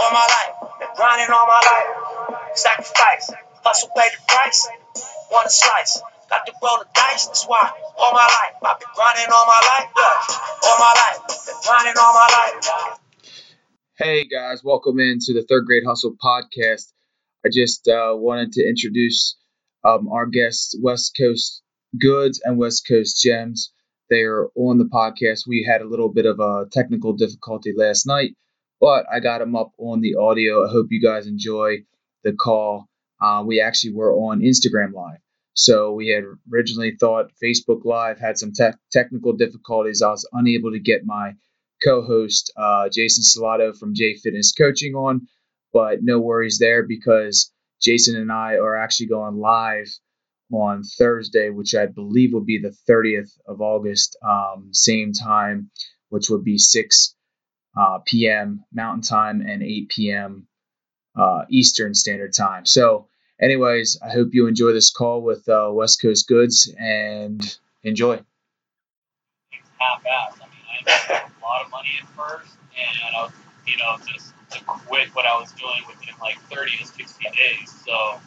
[0.00, 0.80] all my life.
[0.80, 2.56] Been grinding all my life.
[2.56, 4.66] Sacrifice, hustle, pay the price.
[5.30, 7.26] Want a slice, got to roll the dice.
[7.26, 9.88] That's why all my life I've been grinding all my life.
[9.92, 12.98] Yeah, all my life, been grinding all my life.
[13.98, 16.92] Hey guys, welcome into the Third Grade Hustle podcast.
[17.44, 19.36] I just uh, wanted to introduce
[19.84, 21.62] um, our guests, West Coast
[22.00, 23.68] Goodz and West Coast Gemz.
[24.08, 25.42] They are on the podcast.
[25.46, 28.30] We had a little bit of a technical difficulty last night,
[28.80, 30.66] but I got them up on the audio.
[30.66, 31.84] I hope you guys enjoy
[32.24, 32.88] the call.
[33.20, 35.18] Uh, we actually were on Instagram Live.
[35.52, 40.00] So we had originally thought Facebook Live had some te- technical difficulties.
[40.00, 41.34] I was unable to get my
[41.84, 45.26] co-host uh, Jason Salato from J Fitness Coaching on,
[45.72, 49.88] but no worries there because Jason and I are actually going live
[50.52, 55.70] on Thursday, which I believe will be the 30th of August, um, same time,
[56.08, 57.14] which would be 6
[57.76, 58.64] uh, p.m.
[58.72, 60.46] Mountain Time and 8 p.m.
[61.16, 62.66] Uh, Eastern Standard Time.
[62.66, 63.08] So,
[63.40, 67.40] anyways, I hope you enjoy this call with uh, West Coast Goodz and
[67.82, 68.20] enjoy.
[69.78, 70.38] Half-ass.
[70.40, 73.32] I mean, I invested a lot of money at first, and I was,
[73.66, 77.72] you know, just to quit what I was doing within like 30 to 60 days.
[77.86, 78.20] So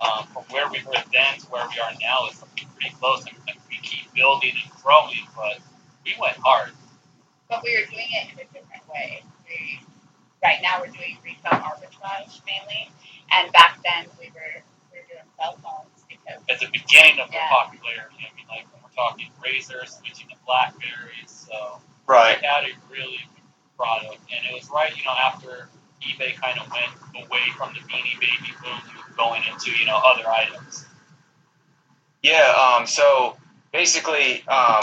[0.00, 2.42] um, from where we were then to where we are now is
[2.76, 5.26] pretty close, and, and we keep building and growing.
[5.34, 5.58] But
[6.04, 6.70] we went hard.
[7.48, 9.22] But we were doing it in a different way.
[9.48, 9.80] We,
[10.42, 12.90] right now, we're doing retail arbitrage mainly,
[13.32, 17.30] and back then we were we were doing cell phones because at the beginning of
[17.32, 17.46] Yeah.
[17.48, 18.26] the popularity.
[18.26, 21.30] I mean, like when we're talking razors, switching to Blackberries.
[21.48, 22.40] So Right.
[22.40, 25.68] we had a really good product, and it was right, you know, after
[26.02, 26.90] eBay kind of went
[27.26, 28.80] away from the Beanie Baby boom,
[29.16, 30.86] going into you know other items.
[32.22, 33.36] Yeah, um, so
[33.72, 34.82] basically, um,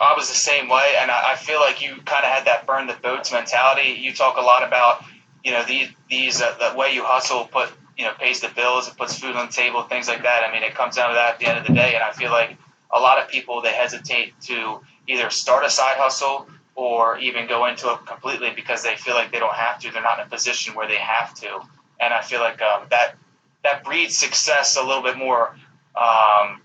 [0.00, 2.66] I was the same way, and I, I feel like you kind of had that
[2.66, 4.00] burn the boats mentality.
[4.00, 5.04] You talk a lot about,
[5.44, 8.88] you know, these these uh, the way you hustle put you know pays the bills,
[8.88, 10.44] it puts food on the table, things like that.
[10.44, 12.12] I mean, it comes down to that at the end of the day, and I
[12.12, 12.56] feel like
[12.92, 17.66] a lot of people they hesitate to either start a side hustle or even go
[17.66, 19.92] into it completely because they feel like they don't have to.
[19.92, 21.60] They're not in a position where they have to,
[22.00, 23.14] and I feel like um, that
[23.62, 25.56] that breeds success a little bit more
[25.96, 26.60] um,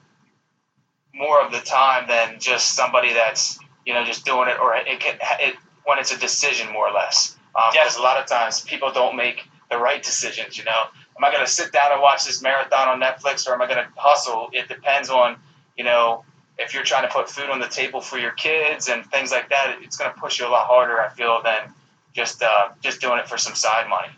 [1.14, 5.00] more of the time than just somebody that's you know just doing it or it
[5.00, 5.56] can it
[5.86, 7.38] when it's a decision more or less
[7.72, 10.84] because a lot of times people don't make the right decisions you know
[11.18, 13.66] am i going to sit down and watch this marathon on netflix or am i
[13.66, 15.36] going to hustle it depends on
[15.78, 16.24] you know
[16.58, 19.50] if you're trying to put food on the table for your kids and things like
[19.50, 21.74] that it's going to push you a lot harder i feel than
[22.14, 24.10] just uh, just doing it for some side money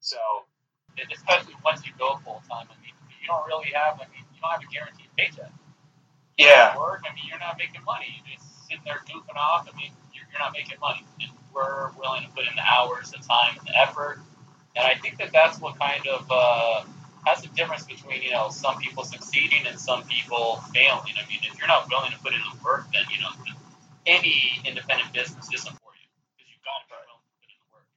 [0.00, 0.16] so
[1.12, 2.66] especially once you go full time.
[2.70, 3.96] I mean, you don't really have.
[3.96, 5.52] I mean, you don't have a guaranteed paycheck.
[6.38, 7.04] Yeah work.
[7.08, 8.06] I mean, you're not making money.
[8.26, 9.68] You're just sitting there goofing off.
[9.70, 11.04] I mean, you're, you're not making money.
[11.22, 14.20] And we're willing to put in the hours, the time, and the effort.
[14.76, 16.84] And I think that that's what kind of uh,
[17.26, 21.12] has the difference between you know some people succeeding and some people failing.
[21.16, 23.32] I mean, if you're not willing to put in the work, then you know
[24.06, 27.58] any independent business isn't for you because you've got to be willing to put in
[27.60, 27.88] the work.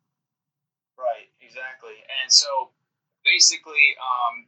[0.99, 1.95] Right, exactly.
[2.21, 2.69] And so
[3.23, 4.45] basically, um,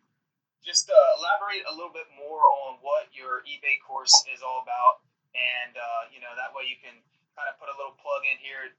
[0.67, 4.99] just uh, elaborate a little bit more on what your eBay course is all about.
[5.31, 6.91] And, uh, you know, that way you can
[7.39, 8.75] kind of put a little plug in here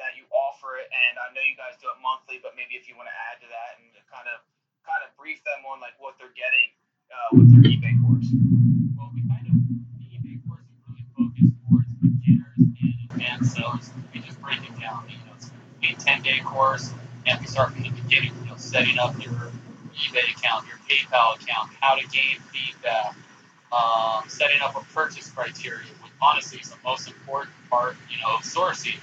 [0.00, 0.88] that you offer it.
[0.88, 3.44] And I know you guys do it monthly, but maybe if you want to add
[3.44, 4.40] to that and kind of
[4.88, 6.72] kind of brief them on like what they're getting
[7.12, 8.24] uh, with your eBay course.
[8.96, 9.54] Well, we kind of
[10.00, 13.92] the eBay course is really focused towards beginners and advanced sellers.
[14.16, 15.04] We just break it down.
[15.12, 16.88] You know, it's a ten day course,
[17.28, 18.32] and we start from the beginning.
[18.40, 19.52] You know, setting up your
[19.98, 23.14] eBay account, your PayPal account, how to gain feedback,
[23.72, 27.96] um, setting up a purchase criteria, which honestly is the most important part.
[28.10, 28.98] You know, of sourcing.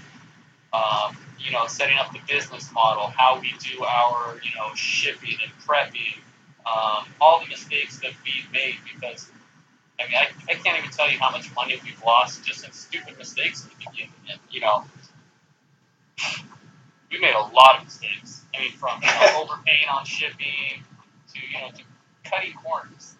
[0.74, 5.38] Um, you know, setting up the business model, how we do our, you know, shipping
[5.44, 6.18] and prepping,
[6.66, 9.30] um, all the mistakes that we've made because
[10.00, 12.72] I mean, I, I can't even tell you how much money we've lost just in
[12.74, 14.14] stupid mistakes at the beginning.
[14.30, 14.84] And, you know,
[17.12, 18.44] we made a lot of mistakes.
[18.56, 20.84] I mean, from you know, overpaying on shipping
[21.34, 21.84] to you know to
[22.30, 23.16] cutting corners.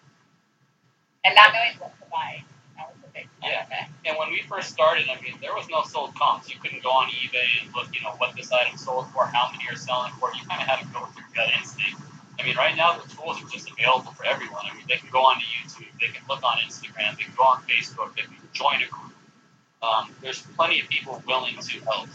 [1.24, 2.42] and not knowing what to buy.
[2.76, 3.66] That was a big Yeah.
[4.06, 6.50] And when we first started, I mean, there was no sold comps.
[6.52, 9.50] You couldn't go on eBay and look, you know, what this item sold for, how
[9.50, 10.30] many you're selling for.
[10.34, 12.00] You kind of had to go with your gut instinct.
[12.38, 14.62] I mean, right now the tools are just available for everyone.
[14.70, 17.34] I mean, they can go on to YouTube, they can look on Instagram, they can
[17.36, 19.12] go on Facebook, they can join a group.
[19.82, 22.08] Um, there's plenty of people willing to help.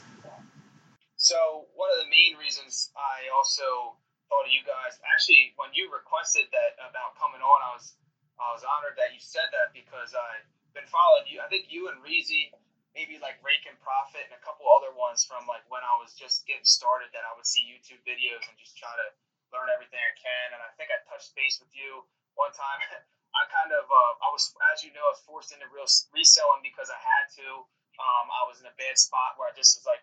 [1.22, 3.94] So one of the main reasons I also
[4.26, 7.94] thought of you guys, actually, when you requested that about coming on, I was
[8.42, 11.38] I was honored that you said that because I've been following you.
[11.38, 12.50] I think you and Reezy
[12.98, 16.18] maybe like Rake and Profit and a couple other ones from like when I was
[16.18, 19.08] just getting started that I would see YouTube videos and just try to
[19.54, 20.58] learn everything I can.
[20.58, 22.02] And I think I touched base with you
[22.34, 22.82] one time.
[23.38, 26.66] I kind of, uh, I was, as you know, I was forced into real reselling
[26.66, 27.70] because I had to.
[28.02, 30.02] Um, I was in a bad spot where I just was like,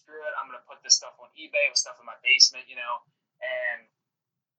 [0.00, 2.80] screw it, I'm gonna put this stuff on eBay with stuff in my basement, you
[2.80, 3.04] know,
[3.44, 3.84] and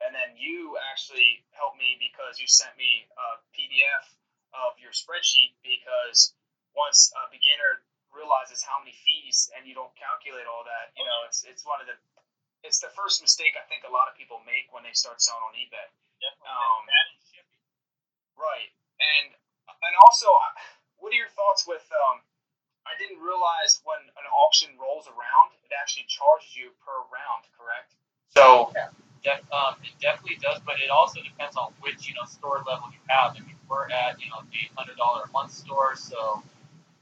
[0.05, 4.05] and then you actually helped me because you sent me a PDF
[4.53, 6.33] of your spreadsheet because
[6.77, 11.25] once a beginner realizes how many fees and you don't calculate all that, you know,
[11.25, 11.97] it's it's one of the
[12.61, 15.41] it's the first mistake I think a lot of people make when they start selling
[15.41, 15.87] on eBay.
[16.45, 16.85] Um,
[18.37, 18.69] right,
[19.01, 20.29] and and also,
[21.01, 21.81] what are your thoughts with?
[21.89, 22.21] Um,
[22.86, 27.45] I didn't realize when an auction rolls around, it actually charges you per round.
[27.57, 27.94] Correct?
[28.33, 28.74] So.
[29.24, 32.89] Def, um, it definitely does, but it also depends on which you know store level
[32.92, 33.36] you have.
[33.38, 36.42] I mean, we're at you know eight hundred dollar a month store, so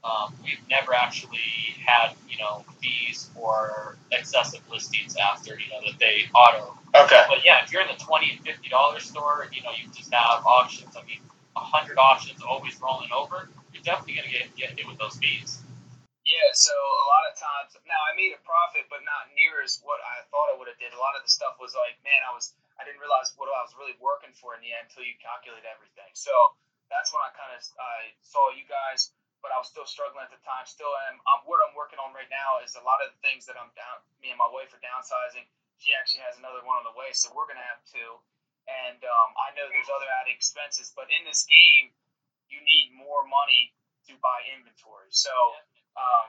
[0.04, 1.40] um, we've never actually
[1.84, 6.76] had you know fees for excessive listings after you know that they auto.
[6.94, 7.24] Okay.
[7.28, 10.12] But yeah, if you're in the twenty and fifty dollar store, you know you just
[10.12, 10.94] have auctions.
[10.96, 11.20] I mean,
[11.56, 13.48] hundred auctions always rolling over.
[13.72, 15.62] You're definitely gonna get get hit with those fees.
[16.28, 19.80] Yeah, so a lot of times now I made a profit, but not near as
[19.80, 20.92] what I thought I would have did.
[20.92, 23.60] A lot of the stuff was like, man, I was I didn't realize what I
[23.64, 26.12] was really working for in the end until you calculate everything.
[26.12, 26.32] So
[26.92, 30.32] that's when I kind of I saw you guys, but I was still struggling at
[30.32, 30.68] the time.
[30.68, 31.24] Still am.
[31.24, 33.72] Um, what I'm working on right now is a lot of the things that I'm
[33.72, 34.04] down.
[34.20, 35.48] Me and my wife are downsizing.
[35.80, 38.20] She actually has another one on the way, so we're gonna have two.
[38.68, 41.96] And um, I know there's other added expenses, but in this game,
[42.52, 43.72] you need more money
[44.12, 45.08] to buy inventory.
[45.08, 45.32] So.
[45.96, 46.26] Um,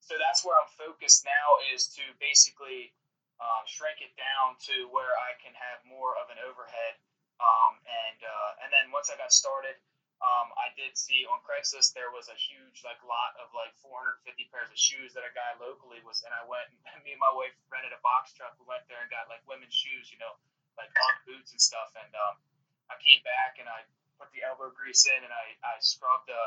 [0.00, 2.96] so that's where I'm focused now is to basically
[3.38, 6.98] um, shrink it down to where I can have more of an overhead.
[7.38, 9.78] Um, and uh, and then once I got started,
[10.18, 14.26] um, I did see on Craigslist there was a huge like lot of like 450
[14.50, 17.30] pairs of shoes that a guy locally was, and I went and me and my
[17.30, 18.58] wife rented a box truck.
[18.58, 20.34] We went there and got like women's shoes, you know,
[20.74, 21.94] like Ugg boots and stuff.
[21.94, 22.42] And um,
[22.90, 23.86] I came back and I
[24.18, 26.42] put the elbow grease in and I I scrubbed the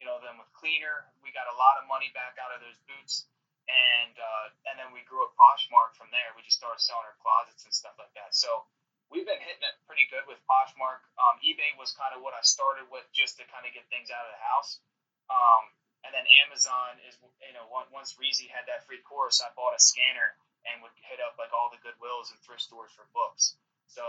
[0.00, 1.08] you know, them with cleaner.
[1.22, 3.26] We got a lot of money back out of those boots,
[3.68, 6.34] and uh, and then we grew a Poshmark from there.
[6.34, 8.34] We just started selling our closets and stuff like that.
[8.36, 8.66] So
[9.12, 11.04] we've been hitting it pretty good with Poshmark.
[11.16, 14.10] Um, eBay was kind of what I started with just to kind of get things
[14.10, 14.82] out of the house.
[15.30, 15.62] Um,
[16.04, 19.80] and then Amazon is, you know, once Reezy had that free course, I bought a
[19.80, 20.36] scanner
[20.68, 23.56] and would hit up like all the Goodwills and thrift stores for books.
[23.88, 24.04] So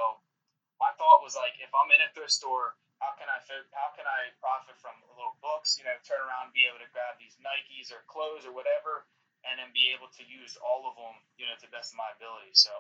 [0.80, 3.39] my thought was like, if I'm in a thrift store how can I
[3.75, 5.75] how can I profit from little books?
[5.80, 9.03] You know, turn around and be able to grab these Nikes or clothes or whatever,
[9.47, 12.00] and then be able to use all of them, you know, to the best of
[12.00, 12.56] my ability.
[12.56, 12.71] So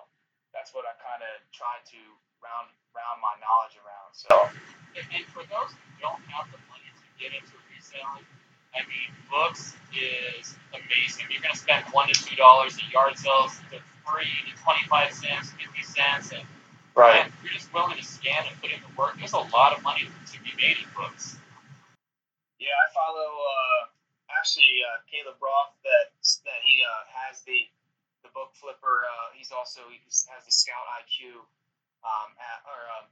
[0.55, 2.01] that's what I kind of try to
[2.43, 4.11] round round my knowledge around.
[4.15, 4.31] So.
[4.95, 8.23] And for those who don't have the money to get into reselling,
[8.71, 11.27] I mean, books is amazing.
[11.27, 15.51] You're to spend one to two dollars at yard sales to three to twenty-five cents,
[15.51, 16.47] fifty cents, and
[16.95, 17.27] Right.
[17.27, 19.19] And you're just willing to scan and put in the work.
[19.19, 21.35] There's a lot of money to be made in books.
[22.55, 23.81] Yeah, I follow uh,
[24.31, 26.15] actually uh, Caleb Roth that
[26.47, 27.67] that he uh, has the
[28.23, 29.03] the book flipper.
[29.03, 29.99] Uh, he's also he
[30.31, 31.35] has the Scout IQ,
[32.07, 33.05] um, at, or um,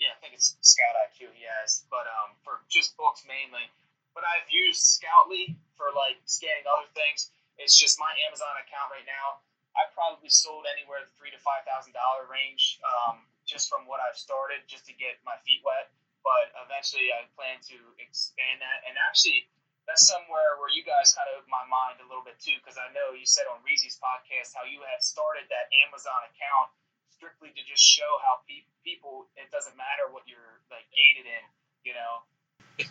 [0.00, 3.68] yeah, I think it's Scout IQ he has, but um, for just books mainly.
[4.16, 7.28] But I've used Scoutly for like scanning other things.
[7.60, 9.44] It's just my Amazon account right now
[9.76, 14.02] I probably sold anywhere the three to five thousand dollar range, um, just from what
[14.02, 15.90] I've started, just to get my feet wet.
[16.20, 19.48] But eventually, I plan to expand that, and actually,
[19.88, 22.76] that's somewhere where you guys kind of opened my mind a little bit too, because
[22.76, 26.68] I know you said on Reezy's podcast how you had started that Amazon account
[27.14, 31.44] strictly to just show how pe- people it doesn't matter what you're like gated in,
[31.84, 32.22] you know.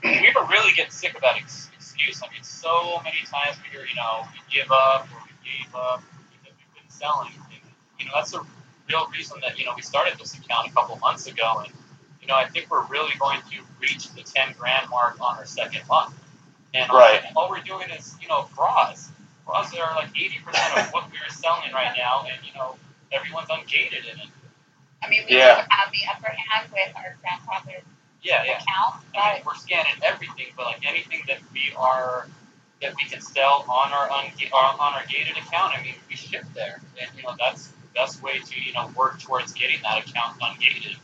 [0.05, 2.21] We were really getting sick of that excuse.
[2.21, 5.73] I mean, so many times we hear, you know, we give up or we gave
[5.73, 6.03] up
[6.99, 7.31] selling.
[7.33, 8.43] And, you know, that's the
[8.89, 11.63] real reason that, you know, we started this account a couple months ago.
[11.65, 11.73] And,
[12.21, 15.45] you know, I think we're really going to reach the 10 grand mark on our
[15.45, 16.13] second month.
[16.73, 17.21] And uh, right.
[17.35, 19.09] all, all we're doing is, you know, bras.
[19.45, 22.25] Bras are like 80% of what we're selling right now.
[22.29, 22.75] And, you know,
[23.11, 24.29] everyone's ungated in it.
[25.01, 25.65] I mean, we yeah.
[25.69, 27.83] have the upper hand with our grandfather's
[28.21, 28.57] yeah, yeah.
[28.57, 29.03] account.
[29.15, 32.27] I mean, we're scanning everything, but like anything that we are
[32.81, 35.77] that we can sell on our on our gated account.
[35.77, 38.89] I mean, we ship there, and you know that's the best way to you know
[38.95, 40.97] work towards getting that account ungated.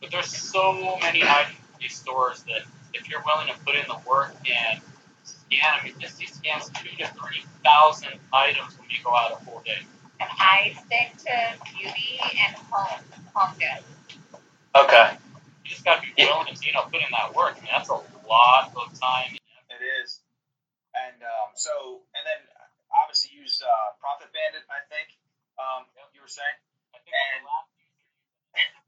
[0.00, 2.62] But there's so many items these stores that
[2.94, 4.80] if you're willing to put in the work and
[5.24, 9.44] scan, I mean, this scans two to three thousand items when you go out a
[9.44, 9.78] full day.
[10.20, 13.00] And I stick to beauty and home
[13.34, 13.86] home goods.
[14.74, 15.12] Okay.
[15.64, 17.56] You just got to be willing to you know put in that work.
[17.56, 19.34] I mean, that's a lot of time.
[19.34, 20.20] It is
[21.06, 22.40] and um, so and then
[22.94, 24.64] obviously use uh, Profit Bandit.
[24.70, 25.12] I think
[25.58, 25.84] um,
[26.14, 26.56] you were saying.
[26.94, 27.44] I think And-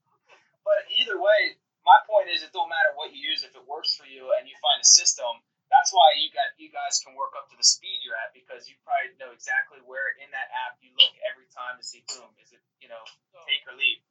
[0.65, 3.97] But either way, my point is it don't matter what you use if it works
[3.97, 5.43] for you and you find a system.
[5.73, 8.67] That's why you got you guys can work up to the speed you're at because
[8.71, 12.27] you probably know exactly where in that app you look every time to see boom
[12.43, 13.03] is it you know
[13.35, 14.03] So- take or leave.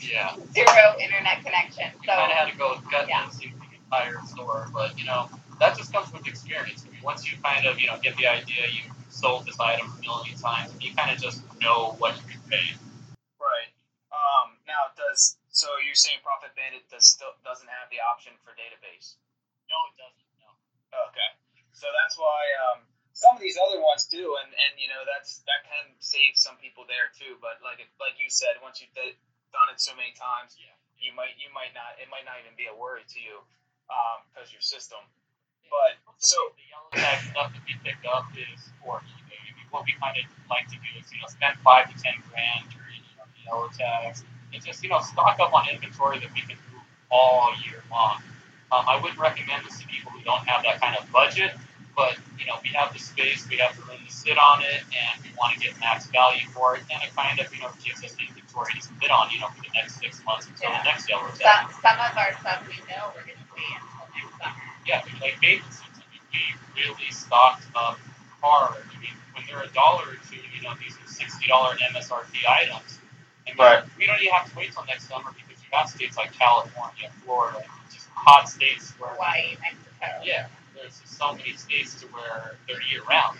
[0.00, 0.36] Yeah.
[0.52, 1.90] zero internet connection.
[2.00, 3.28] We So kind of had to go gut yeah.
[3.40, 5.28] the entire store, but you know
[5.60, 6.84] that just comes with experience.
[6.86, 9.92] I mean, once you kind of you know get the idea, you sold this item
[9.98, 12.76] a million times, and you kind of just know what you can pay.
[13.40, 13.70] Right.
[14.12, 18.50] Um, now does so you're saying Profit Bandit does still doesn't have the option for
[18.58, 19.14] database?
[19.70, 20.26] No, it doesn't.
[20.42, 20.50] No.
[21.14, 21.30] Okay.
[21.78, 22.82] So that's why um,
[23.14, 26.58] some of these other ones do, and, and you know that's that can save some
[26.58, 27.38] people there too.
[27.38, 30.74] But like like you said, once you've done it so many times, Yeah.
[30.98, 33.38] you might you might not it might not even be a worry to you
[34.34, 35.00] because your system.
[35.70, 39.38] But so the yellow tag stuff that we pick up is for eBay.
[39.38, 41.96] I mean, what we kind of like to do is you know spend five to
[41.98, 45.68] ten grand or you know the yellow tags and just you know stock up on
[45.68, 48.22] inventory that we can move all year long.
[48.72, 51.52] Um, I wouldn't recommend this to people who don't have that kind of budget,
[51.96, 54.82] but you know we have the space, we have the room to sit on it,
[54.94, 57.70] and we want to get max value for it, and it kind of you know
[57.84, 60.82] gives us inventory to sit on you know for the next six months until the
[60.84, 64.34] next yellow some, some of our stuff we know we're going to wait until next
[64.38, 64.64] summer.
[64.86, 67.98] Yeah, like bathing suits, I mean, we really stocked up
[68.42, 68.82] hard.
[68.82, 72.42] I mean, when they're a dollar or two, you know, these are sixty dollar MSRP
[72.48, 72.98] items.
[73.46, 73.84] And Right.
[73.98, 77.10] we don't even have to wait till next summer because you have states like California,
[77.24, 77.60] Florida,
[77.92, 80.22] just hot states where Hawaii, Mexico.
[80.24, 83.38] yeah, there's just so many states to where they're year round.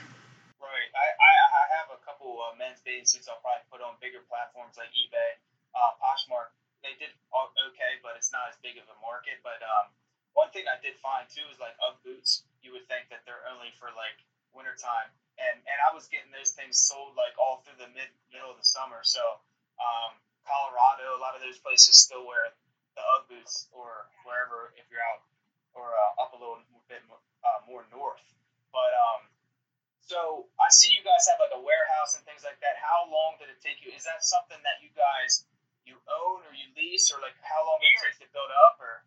[0.61, 0.91] Right.
[0.93, 4.21] I, I, I have a couple uh, men's bathing suits I'll probably put on bigger
[4.29, 5.31] platforms like eBay,
[5.77, 6.53] uh, Poshmark.
[6.85, 9.41] They did o- okay, but it's not as big of a market.
[9.41, 9.89] But um,
[10.37, 12.45] one thing I did find too is like UGG boots.
[12.61, 14.21] You would think that they're only for like
[14.53, 15.09] wintertime.
[15.41, 18.57] And, and I was getting those things sold like all through the mid middle of
[18.61, 19.01] the summer.
[19.05, 19.21] So
[19.81, 20.12] um,
[20.45, 22.52] Colorado, a lot of those places still wear
[22.95, 25.25] the UGG boots or wherever if you're out
[25.75, 28.23] or uh, up a little bit more, uh, more north.
[28.71, 29.26] But um,
[30.04, 32.78] so I see you guys have like a warehouse and things like that.
[32.78, 33.90] How long did it take you?
[33.90, 35.49] Is that something that you guys
[35.85, 38.78] you own or you lease or like how long did it take to build up
[38.78, 39.02] or?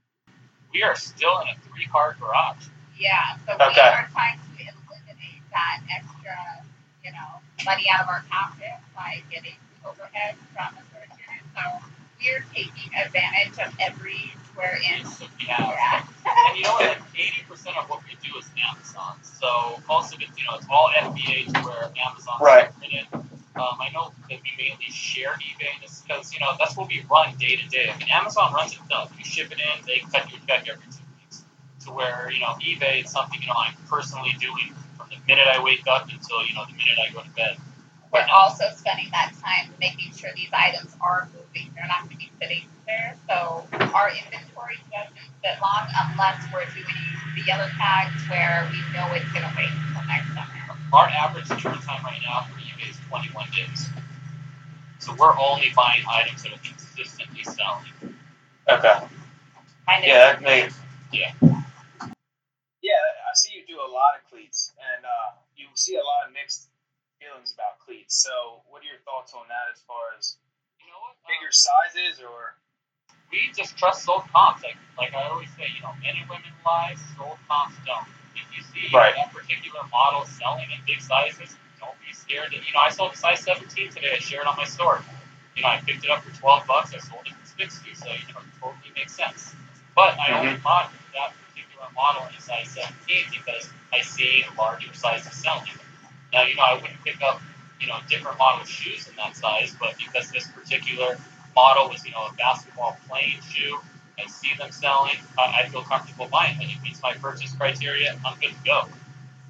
[0.74, 2.68] We are still in a three car garage.
[3.00, 6.66] Yeah, so we are trying to eliminate that extra,
[7.06, 9.56] you know, money out of our pocket by getting
[10.18, 11.10] overhead from the storage.
[11.56, 11.86] So
[12.22, 15.06] we're taking advantage of every square inch.
[15.20, 15.46] that we.
[15.48, 16.06] Yeah.
[16.50, 16.88] And you know what?
[16.88, 19.18] Like eighty percent of what we do is Amazon.
[19.24, 22.70] So most of it, you know, it's all FBA to where Amazon Right.
[22.84, 23.06] in it.
[23.14, 27.36] Um, I know that we mainly share eBay because you know that's what we run
[27.40, 27.90] day to day.
[27.90, 29.12] I mean, Amazon runs itself.
[29.18, 31.44] You ship it in, they cut you a check every two weeks.
[31.86, 35.48] To where you know eBay is something you know I'm personally doing from the minute
[35.48, 37.58] I wake up until you know the minute I go to bed.
[38.14, 41.72] We're also spending that time making sure these items are moving.
[41.76, 43.16] They're not going to be sitting there.
[43.30, 46.98] So our inventory doesn't sit long unless we're doing
[47.36, 50.58] the yellow tags where we know it's going to wait until next summer.
[50.94, 53.90] Our average turn time right now for eBay is 21 days.
[55.00, 58.16] So we're only buying items that are consistently selling.
[58.68, 59.00] Okay.
[59.88, 60.76] Kind of Yeah, that makes
[61.14, 61.32] Yeah,
[62.92, 66.34] I see you do a lot of cleats and uh, you see a lot of
[66.34, 66.68] mixed
[67.20, 68.16] feelings about cleats.
[68.22, 70.40] So what are your thoughts on that as far as
[70.80, 71.20] You know what?
[71.20, 72.56] Um, bigger sizes or?
[73.32, 74.64] we just trust sold comps.
[74.64, 78.08] Like, like I always say, you know, men and women lie, sold comps don't.
[78.40, 79.12] If you see Right.
[79.20, 81.52] that particular model selling in big sizes,
[81.84, 82.52] don't be scared.
[82.52, 84.16] To, you know, I sold a size 17 today.
[84.16, 85.04] I shared on my store.
[85.56, 86.94] You know, I picked it up for 12 bucks.
[86.96, 89.52] I sold it for 60, so you know, it totally makes sense.
[89.96, 94.94] But I only bought that particular model in a size 17 because I see larger
[94.94, 95.68] sizes selling.
[96.32, 97.42] Now, you know, I wouldn't pick up,
[97.80, 101.18] you know, different model shoes in that size, but because this particular
[101.56, 103.78] model was, you know, a basketball playing shoe,
[104.20, 106.66] I see them selling, I, I feel comfortable buying it.
[106.70, 108.16] It meets my purchase criteria.
[108.26, 108.82] I'm good to go.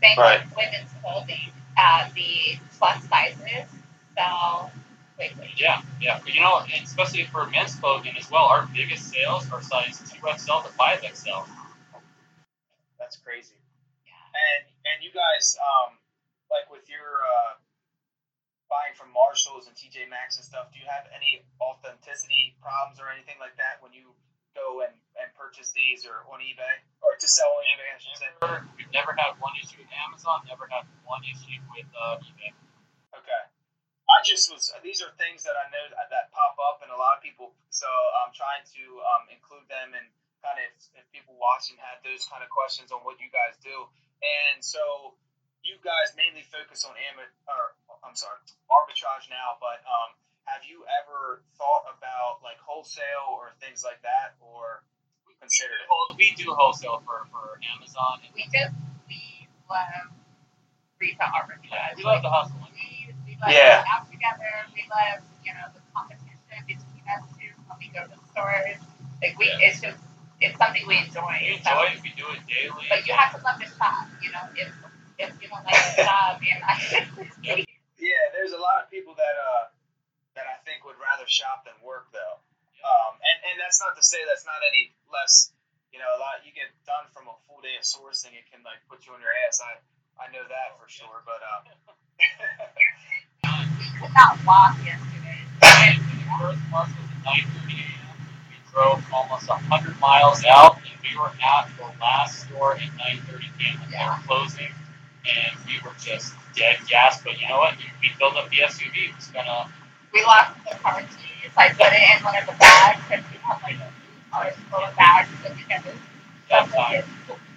[0.03, 0.43] Same Right.
[0.45, 1.51] with women's clothing.
[1.79, 3.69] Uh, the plus sizes
[4.17, 4.71] sell
[5.15, 5.49] quickly.
[5.55, 6.19] Yeah, yeah.
[6.25, 10.63] You know, and especially for men's clothing as well, our biggest sales are size 2XL
[10.65, 11.47] to 5XL.
[12.99, 13.55] That's crazy.
[14.05, 14.13] Yeah.
[14.35, 15.97] And and you guys, um,
[16.51, 17.53] like with your uh,
[18.67, 23.11] buying from Marshalls and TJ Maxx and stuff, do you have any authenticity problems or
[23.11, 24.11] anything like that when you
[24.55, 27.87] go and, and purchase these or on eBay or to sell on eBay?
[27.87, 28.29] I should say.
[28.43, 32.51] Never, we've never had one issue with Amazon, never had one issue with uh, eBay.
[33.15, 33.43] Okay.
[34.07, 34.71] I just was.
[34.83, 37.51] These are things that I know that, that pop up, and a lot of people.
[37.69, 37.87] So
[38.23, 40.07] I'm trying to um, include them and
[40.39, 43.59] kind of if, if people watching had those kind of questions on what you guys
[43.59, 43.75] do.
[44.23, 45.13] And so
[45.67, 47.75] you guys mainly focus on am- or
[48.07, 48.39] I'm sorry,
[48.71, 49.59] arbitrage now.
[49.59, 50.15] But um,
[50.47, 54.81] have you ever thought about like wholesale or things like that, or
[55.43, 56.15] considered it?
[56.15, 58.23] We do wholesale for, for Amazon.
[58.23, 58.71] And We just
[59.11, 59.19] we
[59.67, 60.07] love
[61.03, 61.99] retail arbitrage.
[61.99, 62.55] we love the hustle.
[62.71, 63.83] we, we love Yeah.
[63.91, 64.49] out together.
[64.71, 68.79] We love you know the competition between us two when we go to the stores.
[69.21, 69.67] Like we, Yeah.
[69.67, 69.99] it's just
[70.39, 71.27] it's something we enjoy.
[71.43, 71.99] We So- enjoy it.
[72.01, 72.85] We do it daily.
[72.87, 74.07] But you have to love the shop.
[74.23, 74.69] You know, if
[75.19, 76.77] if you don't like the shop, you're not.
[77.97, 79.65] Yeah, there's a lot of people that uh
[80.35, 82.37] that I think would rather shop than work though.
[82.85, 85.51] Um, and, and that's not to say that's not any less.
[85.93, 88.61] You know, a lot you get done from a full day of sourcing, it can
[88.61, 89.59] like put you on your ass.
[89.63, 89.81] I
[90.21, 91.25] I know that for sure.
[91.25, 91.63] But um,
[93.79, 95.41] we could not walk yesterday.
[95.61, 98.17] The first bus was at 9:30 a.m.
[98.49, 103.41] We drove almost 100 miles out, and we were at the last store at 9:30
[103.57, 103.79] p.m.
[103.81, 104.71] when they were closing,
[105.27, 107.21] and we were just dead gas.
[107.23, 107.75] But you know what?
[108.01, 108.93] We filled up the SUV.
[108.95, 109.67] We gonna.
[110.13, 111.51] We lost the car keys.
[111.57, 113.77] I put it in one of the bags because we have like
[114.31, 116.01] cars full of bags that we can move.
[116.49, 117.03] dead tire,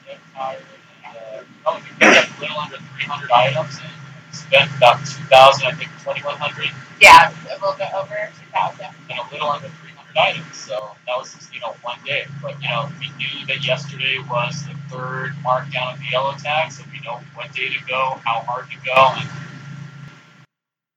[0.07, 0.59] dead tire,
[1.07, 3.93] and uh, oh, we picked up a little under 300 items and
[4.35, 8.87] spent about 2,000, I think 2,100, Yeah, a little bit over two thousand.
[9.11, 10.57] and a little under 300 items.
[10.57, 12.27] So that was just, you know one day.
[12.43, 16.73] But you know we knew that yesterday was the third markdown of the yellow tag,
[16.73, 19.29] so we know what day to go, how hard to go, and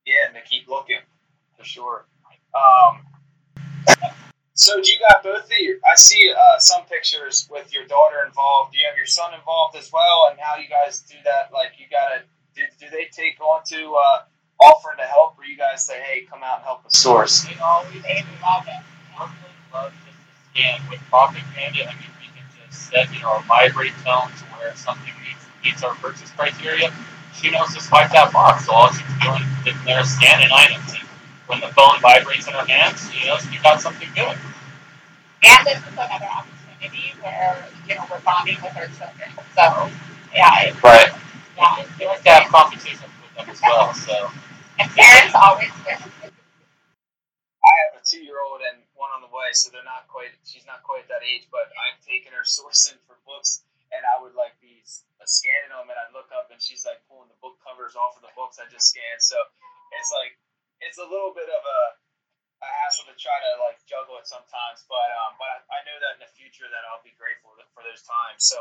[0.05, 0.99] yeah, and to keep looking
[1.57, 2.05] for sure.
[2.53, 2.99] Um,
[4.53, 5.77] so do you got both of your?
[5.89, 8.73] I see uh, some pictures with your daughter involved.
[8.73, 10.27] Do you have your son involved as well?
[10.29, 11.51] And how you guys do that?
[11.53, 12.23] Like you gotta
[12.55, 14.23] do, do they take on to uh,
[14.63, 17.43] offering to help, or you guys say, hey, come out and help us source?
[17.43, 18.83] they always They love it.
[19.15, 19.37] Brooklyn
[19.73, 20.17] loves just
[20.51, 20.99] scan with.
[21.11, 25.13] I mean, we can just set, you know, a vibrate tone to where something
[25.63, 26.91] meets our purchase criteria.
[27.33, 30.93] She knows to swipe that box, so all she's doing is sitting there scanning items.
[30.93, 31.07] And
[31.47, 34.37] when the phone vibrates in her hands, she knows you got something good.
[35.43, 39.29] And this is another opportunity where you know we're bonding with our children.
[39.55, 39.89] So
[40.33, 41.09] yeah, it, Right.
[41.57, 41.85] yeah.
[41.99, 44.31] They like to have competition with them as well, so.
[44.79, 45.97] And parents always win.
[47.63, 50.31] I have a two-year-old and one on the way, so they're not quite.
[50.45, 53.61] She's not quite that age, but I've taken her sourcing for books,
[53.93, 57.01] and I would like be s- scanning them, and I'd look up, and she's like
[57.07, 59.21] pulling the book covers off of the books I just scanned.
[59.21, 59.37] So
[59.95, 60.35] it's like
[60.81, 61.81] it's a little bit of a,
[62.65, 65.97] a hassle to try to like juggle it sometimes, but um, but I, I know
[66.01, 68.43] that in the future that I'll be grateful for those times.
[68.49, 68.59] So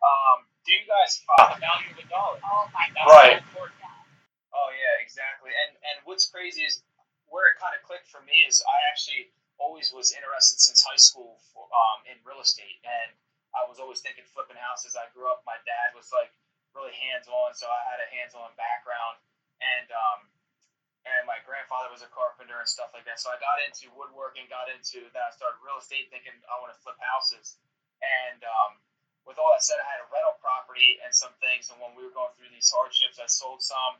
[0.00, 1.58] um, do you guys follow?
[1.58, 2.38] The value of the dollar.
[2.42, 3.06] Oh my God.
[3.10, 3.38] Right.
[3.42, 3.78] so important.
[4.54, 5.52] Oh yeah, exactly.
[5.52, 6.80] And and what's crazy is
[7.28, 9.28] where it kind of clicked for me is I actually
[9.60, 13.10] always was interested since high school for, um, in real estate, and
[13.58, 14.94] I was always thinking flipping houses.
[14.94, 15.42] I grew up.
[15.42, 16.30] My dad was like
[16.70, 19.18] really hands on, so I had a hands on background,
[19.58, 20.20] and um,
[21.02, 23.18] and my grandfather was a carpenter and stuff like that.
[23.18, 26.70] So I got into woodworking, got into then I started real estate, thinking I want
[26.70, 27.58] to flip houses,
[27.98, 28.78] and um,
[29.26, 32.06] with all that said, I had a rental property and some things, and when we
[32.06, 33.98] were going through these hardships, I sold some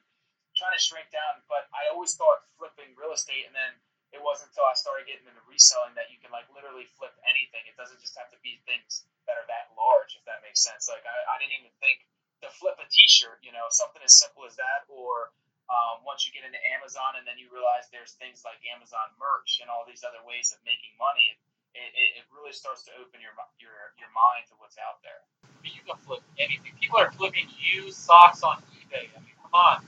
[0.57, 3.79] trying to shrink down, but I always thought flipping real estate, and then
[4.11, 7.62] it wasn't until I started getting into reselling that you can like literally flip anything.
[7.68, 10.88] It doesn't just have to be things that are that large, if that makes sense.
[10.88, 12.03] Like I, I didn't even think
[12.43, 15.31] to flip a T-shirt, you know, something as simple as that, or
[15.69, 19.61] um, once you get into Amazon and then you realize there's things like Amazon merch
[19.61, 21.37] and all these other ways of making money.
[21.77, 25.21] It, it, it really starts to open your your your mind to what's out there.
[25.61, 26.73] You can flip anything.
[26.81, 29.12] People are flipping used socks on eBay.
[29.12, 29.79] I mean, come on.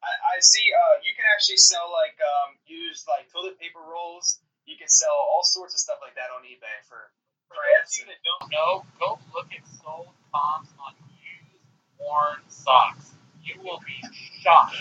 [0.06, 0.64] I, I see.
[0.70, 4.38] Uh, you can actually sell like um, used like toilet paper rolls.
[4.70, 7.10] You can sell all sorts of stuff like that on eBay for
[7.50, 11.58] For those of you that don't know, go look at sold comps on used
[12.00, 13.12] worn socks.
[13.44, 13.98] You will be
[14.40, 14.78] shocked.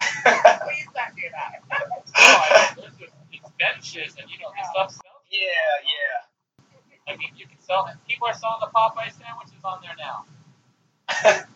[0.24, 1.62] Please don't do that.
[1.70, 5.22] I mean, there's just, it's benches and you know, this stuff sells.
[5.30, 5.72] Yeah,
[7.72, 7.96] selling.
[8.04, 10.18] People are selling the Popeye sandwiches on there now.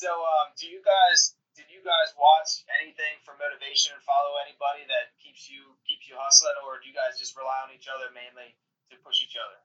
[0.00, 4.88] So, um, do you guys did you guys watch anything for motivation and follow anybody
[4.88, 8.08] that keeps you keeps you hustling, or do you guys just rely on each other
[8.16, 8.56] mainly
[8.90, 9.58] to push each other?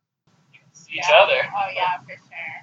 [0.74, 1.42] See each other.
[1.42, 2.58] Oh yeah, for sure.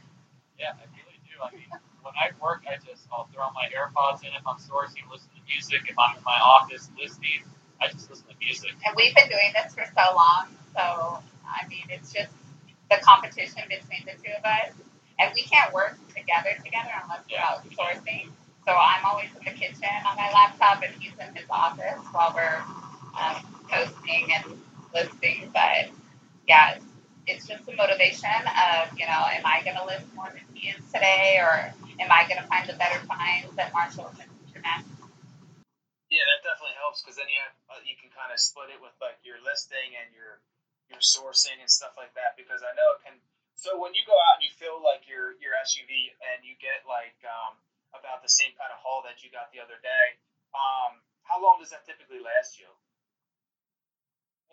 [0.58, 1.34] Yeah, I really do.
[1.42, 1.66] I mean,
[2.02, 5.42] when I work, I just I'll throw my AirPods in if I'm sourcing, listen to
[5.48, 5.88] music.
[5.88, 7.42] If I'm in my office listening,
[7.80, 8.72] I just listen to music.
[8.86, 12.30] And we've been doing this for so long, so I mean, it's just
[12.90, 14.70] the competition between the two of us,
[15.18, 18.28] and we can't work together together unless we're outsourcing.
[18.66, 22.30] So I'm always in the kitchen on my laptop, and he's in his office while
[22.36, 22.62] we're
[23.18, 24.60] um, posting and
[24.94, 25.50] listing.
[25.52, 25.90] But
[26.46, 26.78] yeah,
[27.26, 30.74] it's, just the motivation of you know, am I going to list more than he
[30.74, 35.06] is today, or am I going to find the better finds at Marshalls and International?
[36.10, 38.82] Yeah, that definitely helps because then you have uh, you can kind of split it
[38.82, 40.42] with like your listing and your
[40.92, 42.36] your sourcing and stuff like that.
[42.36, 43.16] Because I know it can.
[43.56, 46.84] So when you go out and you fill like your your SUV and you get
[46.84, 47.56] like um,
[47.94, 50.06] about the same kind of haul that you got the other day,
[50.52, 52.68] um, how long does that typically last you?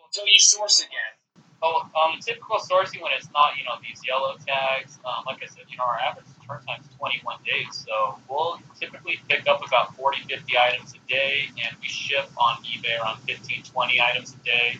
[0.00, 1.12] Until you source again.
[1.62, 4.98] Oh, um, typical sourcing when it's not, you know, these yellow tags.
[5.04, 8.58] Um, like I said, you know, our average turn time is 21 days, so we'll
[8.78, 13.18] typically pick up about 40, 50 items a day, and we ship on eBay around
[13.28, 14.78] 15, 20 items a day.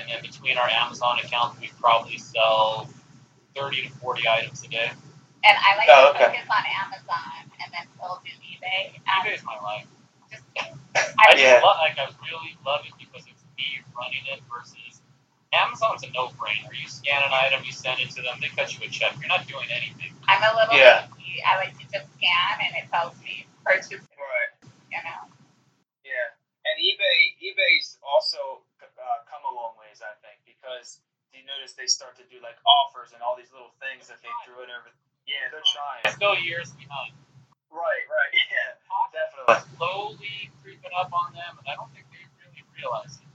[0.00, 2.88] And then between our Amazon account, we probably sell
[3.54, 4.90] 30 to 40 items a day.
[5.44, 6.24] And I like Oh, to okay.
[6.32, 8.96] focus on Amazon and then he'll do eBay.
[9.04, 9.86] Um, eBay's my life.
[10.30, 10.72] just, I
[11.18, 11.60] I just Yeah.
[11.60, 14.91] love, like, I really love it because it's me running it versus
[15.52, 16.72] Amazon's a no-brainer.
[16.72, 19.12] You scan an item, you send it to them, they cut you a check.
[19.20, 20.12] You're not doing anything.
[20.28, 21.08] I'm a little Yeah.
[21.20, 21.42] lazy.
[21.44, 24.52] I like to just scan and it tells me purchase, Right.
[24.90, 25.22] you know.
[26.04, 26.28] Yeah,
[26.64, 31.00] and eBay eBay's also uh, come a long ways, I think, because
[31.32, 34.30] you notice they start to do like offers and all these little things that they
[34.44, 34.90] threw in over.
[35.26, 36.04] Yeah, they're trying.
[36.16, 37.12] Still years behind.
[37.70, 38.32] Right, right.
[38.52, 38.76] Yeah,
[39.12, 39.76] definitely.
[39.76, 43.28] slowly creeping up on them, and I don't think they really realize it.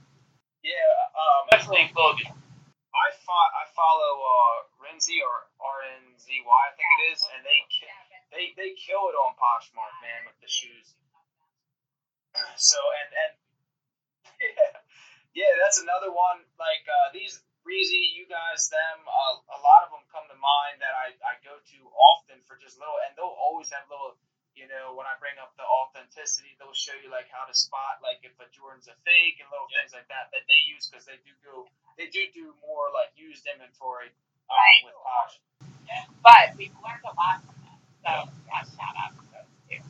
[0.67, 2.27] Yeah, um, Especially in clothing.
[2.91, 7.19] I fo- I follow uh, Renzi or R N Z Y, I think it is,
[7.35, 7.95] and they ki-
[8.35, 10.91] they they kill it on Poshmark, man, with the shoes.
[12.57, 13.33] So and and
[14.41, 14.73] yeah,
[15.35, 16.43] yeah, that's another one.
[16.59, 20.79] Like uh, these Breezy, you guys, them, uh, a lot of them come to mind
[20.79, 24.15] that I, I go to often for just little, and they'll always have little,
[24.57, 28.01] you know, when I bring up the authenticity, they'll show you like how to spot
[28.01, 31.05] like if a Jordan's a fake and little things like that that they use because
[31.05, 34.09] they do go, they do do more like used inventory
[34.49, 34.81] um, Right.
[34.89, 35.35] with Posh.
[36.25, 37.79] But we've learned a lot from them.
[38.03, 38.11] So
[38.49, 39.81] yeah, shout out to those two.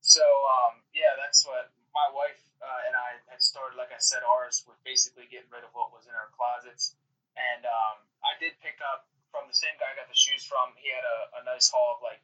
[0.00, 3.76] So um, yeah, that's what my wife uh, and I had started.
[3.76, 6.96] Like I said, ours was basically getting rid of what was in our closets,
[7.36, 10.74] and um, I did pick up from the same guy I got the shoes from.
[10.80, 12.20] He had a, a nice haul of like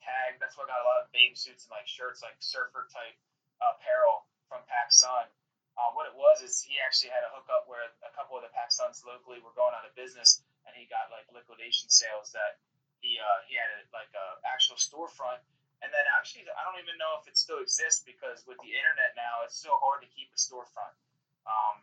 [0.00, 0.40] tag.
[0.40, 3.16] That's why I got a lot of bathing suits and like shirts, like surfer type
[3.60, 5.28] apparel from PacSun.
[5.78, 8.52] Uh, what it was is he actually had a hookup where a couple of the
[8.52, 12.60] PacSuns locally were going out of business, and he got like liquidation sales that
[13.00, 15.40] he uh, he had a, like a actual storefront
[15.80, 19.16] and then actually, I don't even know if it still exists because with the internet
[19.16, 20.92] now, it's so hard to keep a storefront.
[21.48, 21.80] Um,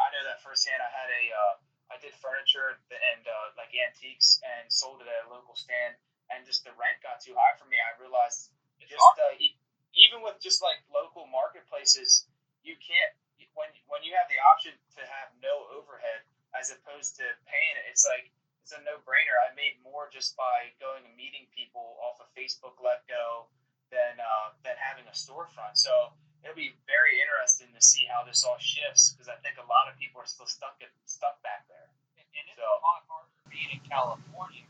[0.00, 0.80] I know that firsthand.
[0.80, 1.54] I had a, uh,
[1.92, 6.00] I did furniture and uh, like antiques and sold it at a local stand,
[6.32, 7.78] and just the rent got too high for me.
[7.78, 8.50] I realized
[8.82, 9.34] just uh,
[9.96, 12.26] even with just like local marketplaces,
[12.62, 13.12] you can't
[13.56, 16.22] when when you have the option to have no overhead
[16.58, 17.84] as opposed to paying it.
[17.90, 18.30] It's like
[18.62, 19.36] it's a no brainer.
[19.46, 23.46] I made more just by going and meeting people off of Facebook Let Go
[23.94, 25.78] than uh, than having a storefront.
[25.78, 26.12] So
[26.44, 29.88] it'll be very interesting to see how this all shifts because I think a lot
[29.88, 31.88] of people are still stuck at, stuck back there.
[32.20, 34.62] And it's So- a lot harder being in California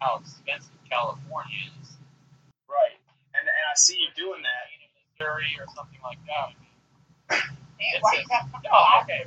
[0.00, 1.88] how expensive California is.
[2.68, 2.98] Right.
[3.34, 4.62] And and I see you doing that.
[4.70, 6.48] Being in Missouri or something like that.
[7.78, 9.22] Hey, It's why a- you got some Oh, okay.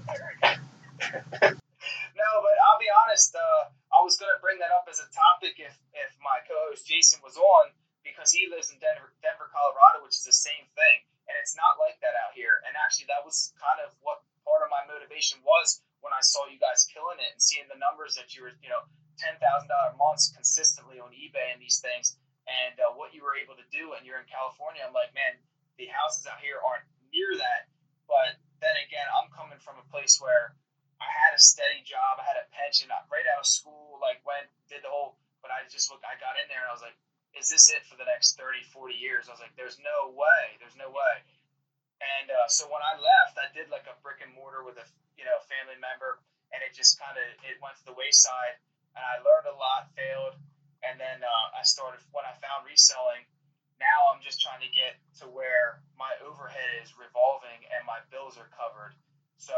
[2.18, 3.36] No, but I'll be honest.
[3.38, 7.22] Uh, I was gonna bring that up as a topic if if my co-host Jason
[7.22, 7.70] was on
[8.02, 10.98] because he lives in Denver, Denver, Colorado, which is the same thing,
[11.30, 12.64] and it's not like that out here.
[12.66, 16.48] And actually, that was kind of what part of my motivation was when I saw
[16.50, 18.82] you guys killing it and seeing the numbers that you were, you know,
[19.22, 22.18] ten thousand dollar months consistently on eBay and these things,
[22.50, 23.94] and uh, what you were able to do.
[23.94, 24.82] And you're in California.
[24.82, 25.38] I'm like, man,
[25.78, 27.70] the houses out here aren't near that.
[28.10, 30.56] But then again, I'm coming from a place where
[30.98, 34.18] I had a steady job, I had a pension, I- right out of school, like
[34.26, 35.14] went, did the whole,
[35.46, 36.98] but I just look, I got in there and I was like,
[37.38, 39.30] is this it for the next 30, 40 years?
[39.30, 41.16] I was like, there's no way, there's no way.
[42.02, 44.86] And uh, so when I left, I did like a brick and mortar with a,
[45.22, 46.18] you know, family member,
[46.50, 48.58] and it just kind of, it went to the wayside
[48.98, 50.34] and I learned a lot, failed,
[50.82, 53.22] and then uh, I started when I found reselling.
[53.78, 58.34] Now I'm just trying to get to where my overhead is revolving and my bills
[58.42, 58.98] are covered.
[59.38, 59.54] So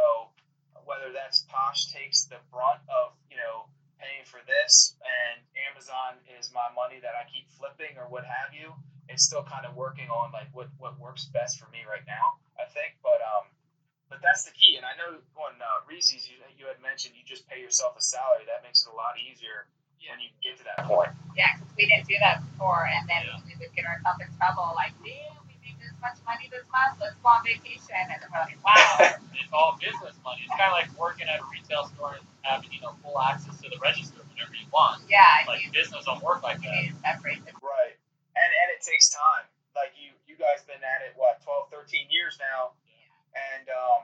[0.88, 3.67] whether that's Posh takes the brunt of you know
[4.00, 5.39] paying for this and
[5.72, 8.72] Amazon is my money that I keep flipping or what have you,
[9.12, 12.39] it's still kind of working on like what what works best for me right now.
[12.60, 13.48] I think, but um,
[14.12, 14.76] but that's the key.
[14.76, 18.04] And I know on uh, Reezy's, you, you had mentioned you just pay yourself a
[18.04, 18.43] salary.
[18.52, 19.67] That makes it a lot easier
[20.02, 20.15] Yeah.
[20.15, 21.12] when you get to that point.
[21.38, 23.38] Yeah, 'cause we didn't do that before, and then Yeah.
[23.45, 24.74] we would get ourselves in trouble.
[24.74, 26.98] Like, damn, we made this much money this month.
[27.04, 29.13] Let's go on vacation, and then we're like, wow.
[29.39, 30.41] It's all business money.
[30.45, 33.56] It's kind of like working at a retail store and having you know full access
[33.62, 35.02] to the register whenever you want.
[35.10, 36.82] yeah, Like you, business don't work like you that.
[36.82, 37.95] need to separate the Right.
[38.36, 39.45] And and it takes time.
[39.78, 42.72] Like you you guys been at it what 12, 13 years now,
[43.34, 44.02] and um,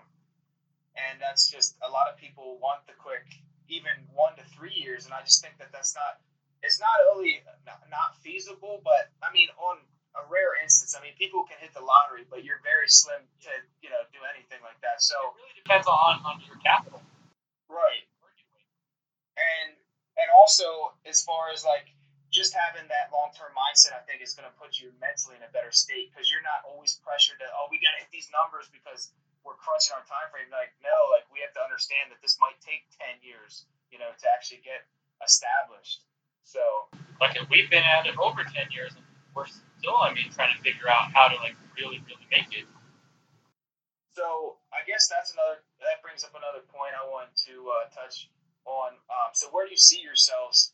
[0.95, 3.27] and that's just a lot of people want the quick,
[3.67, 6.23] even one to three years, and I just think that that's not.
[6.63, 9.83] It's not only not, not feasible, but I mean on
[10.15, 13.51] a rare instance, I mean people can hit the lottery, but you're very slim to
[13.83, 15.03] you know do anything like that.
[15.03, 17.03] So It really depends on on your capital.
[17.67, 18.07] right.
[19.35, 19.75] and
[20.15, 21.91] and also as far as like
[22.31, 25.43] just having that long term mindset, I think is going to put you mentally in
[25.43, 28.31] a better state because you're not always pressured to oh we got to hit these
[28.31, 29.11] numbers because
[29.45, 30.49] we're crunching our time frame.
[30.49, 34.09] Like no, like we have to understand that this might take ten years, you know,
[34.09, 34.83] to actually get
[35.21, 36.01] established.
[36.43, 36.61] So
[37.21, 39.05] Like we've been at it over ten years, and
[39.37, 42.67] we're still, I mean, trying to figure out how to like really, really make it.
[44.15, 45.59] So I guess that's another.
[45.83, 48.31] That brings up another point I want to uh, touch
[48.65, 48.95] on.
[49.11, 50.71] Um, so where do you see yourselves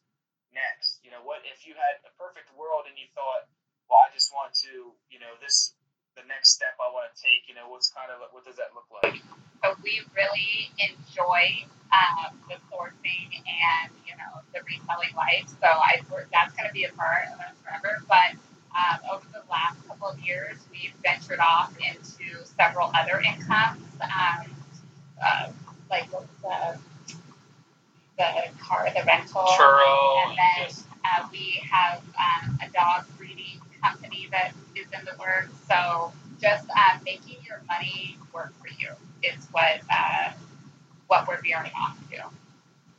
[0.53, 1.01] next?
[1.01, 3.49] You know, what if you had a perfect world and you thought,
[3.89, 5.73] well, I just want to, you know, this
[6.15, 7.47] the next step I want to take.
[7.47, 9.21] You know, what's kind of what does that look like?
[9.63, 15.47] So we really enjoy um, the sourcing and you know the reselling life.
[15.61, 18.03] So I that's going to be a part of us forever.
[18.07, 18.35] But
[18.75, 24.47] um, over the last couple of years, we've ventured off into several other incomes, um,
[25.21, 25.51] uh,
[25.89, 26.77] like the
[28.17, 33.59] the car, the rental, Turo and then just uh, we have um, a dog breeding
[33.83, 35.53] company that is in the works.
[35.69, 38.89] So just uh, making your money work for you
[39.23, 40.31] is what uh,
[41.07, 42.17] what we're veering off to.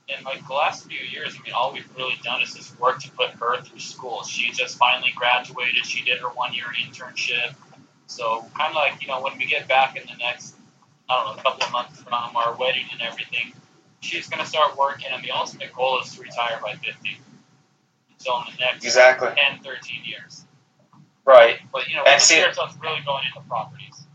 [0.08, 3.00] in like the last few years, I mean, all we've really done is just work
[3.02, 4.24] to put her through school.
[4.24, 5.86] She just finally graduated.
[5.86, 7.54] She did her one year internship.
[8.06, 10.54] So kind of like you know when we get back in the next
[11.08, 13.52] I don't know a couple of months from our wedding and everything,
[14.00, 17.18] she's gonna start working, and the ultimate goal is to retire by fifty.
[18.18, 19.28] So in the next Exactly.
[19.36, 20.44] 10, 13 years.
[21.24, 21.58] Right.
[21.70, 24.06] But you know, And we see- see ourselves really going into properties.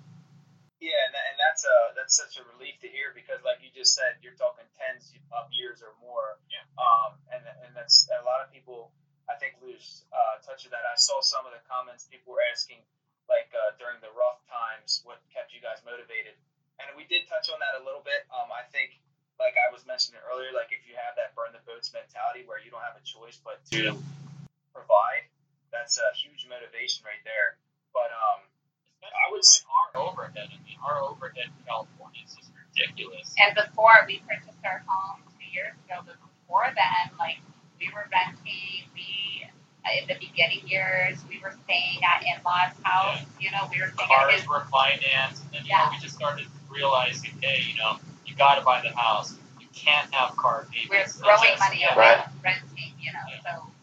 [0.79, 3.97] Yeah, and, and that's a that's such a relief to hear because, like you just
[3.97, 6.37] said, you're talking tens of years or more.
[6.53, 6.63] Yeah.
[6.77, 8.93] Um, and and that's a lot of people
[9.27, 10.85] I think lose uh, touch of that.
[10.87, 12.79] I saw some of the comments people were asking,
[13.27, 16.37] like uh, during the rough times, what kept you guys motivated,
[16.79, 18.23] and we did touch on that a little bit.
[18.31, 18.95] Um, I think,
[19.41, 22.61] like I was mentioning earlier, like if you have that burn the boats mentality where
[22.61, 23.97] you don't have a choice but to
[24.71, 25.25] provide,
[25.77, 27.57] that's a huge motivation right there.
[27.93, 28.41] But um,
[29.05, 30.49] I would with, our overhead.
[30.49, 33.33] I mean, our overhead in California is just ridiculous.
[33.37, 37.37] And before we purchased our home two years ago, but before then, like
[37.79, 39.45] we were renting, we
[39.87, 43.23] in the beginning years we were staying at in-laws' house.
[43.39, 45.85] You know, we were staying at cars his were financed, and you Yeah.
[45.85, 49.33] know, we just started realizing, hey, you know, you got to buy the house.
[49.61, 51.15] You can't have car payments.
[51.17, 51.93] we're throwing just- money yeah.
[51.95, 52.27] away Right.
[52.43, 53.19] renting, you know.
[53.31, 53.39] Yeah.
[53.47, 53.76] So we just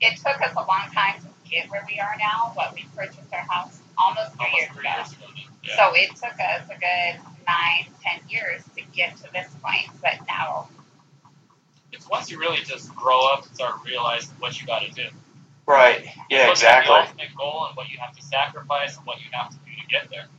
[0.00, 3.32] it took us a long time to get where we are now, but we purchased
[3.32, 4.96] our house almost three Almost years three ago.
[4.96, 5.26] years ago.
[5.64, 5.76] Yeah.
[5.76, 10.16] So it took us a good nine, ten years to get to this point, but
[10.26, 10.68] now
[11.92, 15.10] it's once you really just grow up and start realizing what you got to do.
[15.66, 16.06] right.
[16.30, 16.46] Yeah.
[16.48, 16.94] Look at Exactly.
[16.94, 19.72] The ultimate goal and what you have to sacrifice and what you have to do
[19.74, 20.30] to get there.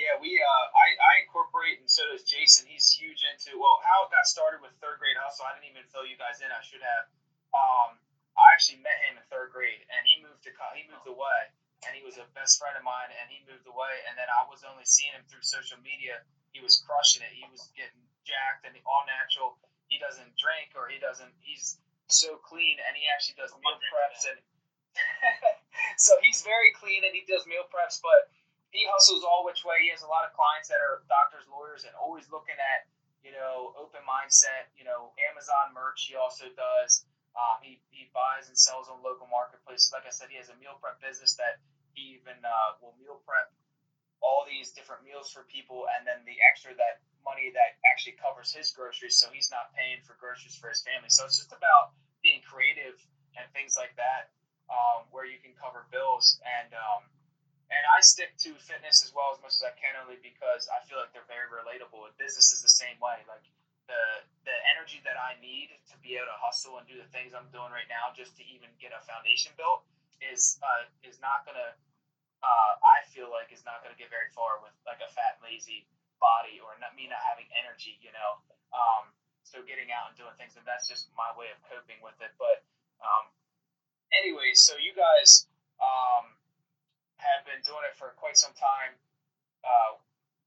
[0.00, 2.64] Yeah, we uh, I, I incorporate, and so does Jason.
[2.64, 5.44] He's huge into well, how it got started with third grade hustle.
[5.44, 6.48] I didn't even fill you guys in.
[6.48, 7.04] I should have.
[7.52, 7.99] Um, I
[8.60, 11.40] actually met him in third grade, and he moved to he moved away,
[11.88, 14.44] and he was a best friend of mine, and he moved away, and then I
[14.44, 16.20] was only seeing him through social media.
[16.52, 17.32] He was crushing it.
[17.32, 19.56] He was getting jacked and all natural.
[19.88, 21.32] He doesn't drink or he doesn't.
[21.40, 21.80] He's
[22.12, 24.36] so clean, and he actually does meal preps and.
[26.04, 28.28] so he's very clean and he does meal preps, but
[28.74, 29.80] he hustles all which way.
[29.86, 32.90] He has a lot of clients that are doctors, lawyers, and always looking at,
[33.24, 34.68] you know, open mindset.
[34.76, 36.10] You know, Amazon merch.
[36.10, 37.06] He also does.
[37.38, 39.94] Um, he, he buys and sells on local marketplaces.
[39.94, 41.62] Like I said, he has a meal prep business that
[41.94, 43.54] he even uh, will meal prep
[44.20, 48.52] all these different meals for people, and then the extra that money that actually covers
[48.52, 51.08] his groceries, so he's not paying for groceries for his family.
[51.08, 53.00] So it's just about being creative
[53.36, 54.32] and things like that,
[54.68, 56.40] um, where you can cover bills.
[56.44, 57.08] And um,
[57.70, 60.82] and I stick to fitness as well as much as I can, only because I
[60.84, 62.10] feel like they're very relatable.
[62.10, 63.22] And business is the same way.
[63.24, 63.44] Like
[63.90, 64.04] the
[64.46, 67.50] the energy that I need to be able to hustle and do the things I'm
[67.50, 69.82] doing right now, just to even get a foundation built,
[70.22, 71.74] is uh, is not gonna.
[72.40, 75.84] Uh, I feel like is not gonna get very far with like a fat, lazy
[76.22, 77.98] body or not me not having energy.
[77.98, 78.38] You know.
[78.70, 79.10] Um,
[79.42, 82.30] so getting out and doing things, and that's just my way of coping with it.
[82.38, 82.62] But
[83.02, 83.26] um,
[84.14, 85.50] anyway, so you guys
[85.82, 86.30] um,
[87.18, 88.94] have been doing it for quite some time.
[89.66, 89.98] Uh,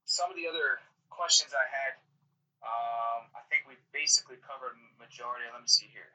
[0.08, 0.80] some of the other
[1.10, 2.00] questions I had,
[2.64, 5.46] um, I think we basically covered majority.
[5.52, 6.12] Let me see here.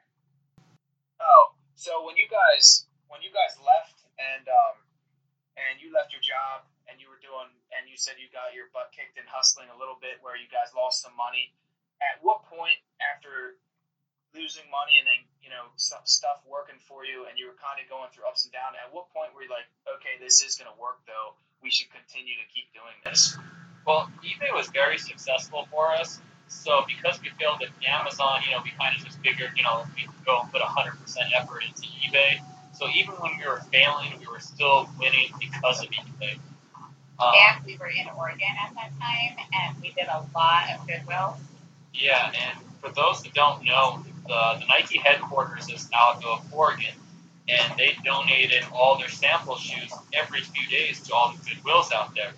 [1.21, 4.75] Oh, so when you guys when you guys left and um,
[5.57, 8.71] and you left your job and you were doing and you said you got your
[8.73, 11.53] butt kicked in hustling a little bit where you guys lost some money
[11.99, 13.59] at what point after
[14.33, 17.81] losing money and then you know some stuff working for you and you were kind
[17.81, 20.53] of going through ups and downs at what point were you like okay this is
[20.53, 21.33] going to work though
[21.65, 23.33] we should continue to keep doing this
[23.89, 28.61] well ebay was very successful for us so because we failed at amazon you know
[28.63, 30.93] we kind of just figured you know we could go and put 100%
[31.35, 32.39] effort into ebay.
[32.73, 36.39] So even when we were failing we were still winning because of ebay.
[37.19, 40.87] Um, and we were in oregon at that time and we did a lot of
[40.87, 41.37] goodwill.
[41.93, 46.93] Yeah, and for those that don't know, the, the Nike headquarters is out of Oregon,
[47.47, 52.15] and they donated all their sample shoes every few days to all the Goodwills out
[52.15, 52.31] there.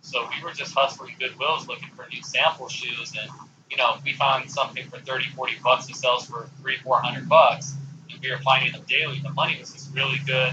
[0.00, 3.30] So we were just hustling Goodwills looking for new sample shoes, and
[3.70, 7.74] you know, we found something for 30, 40 bucks that sells for three, 400 bucks,
[8.10, 9.20] and we were finding them daily.
[9.20, 10.52] The money was just really good.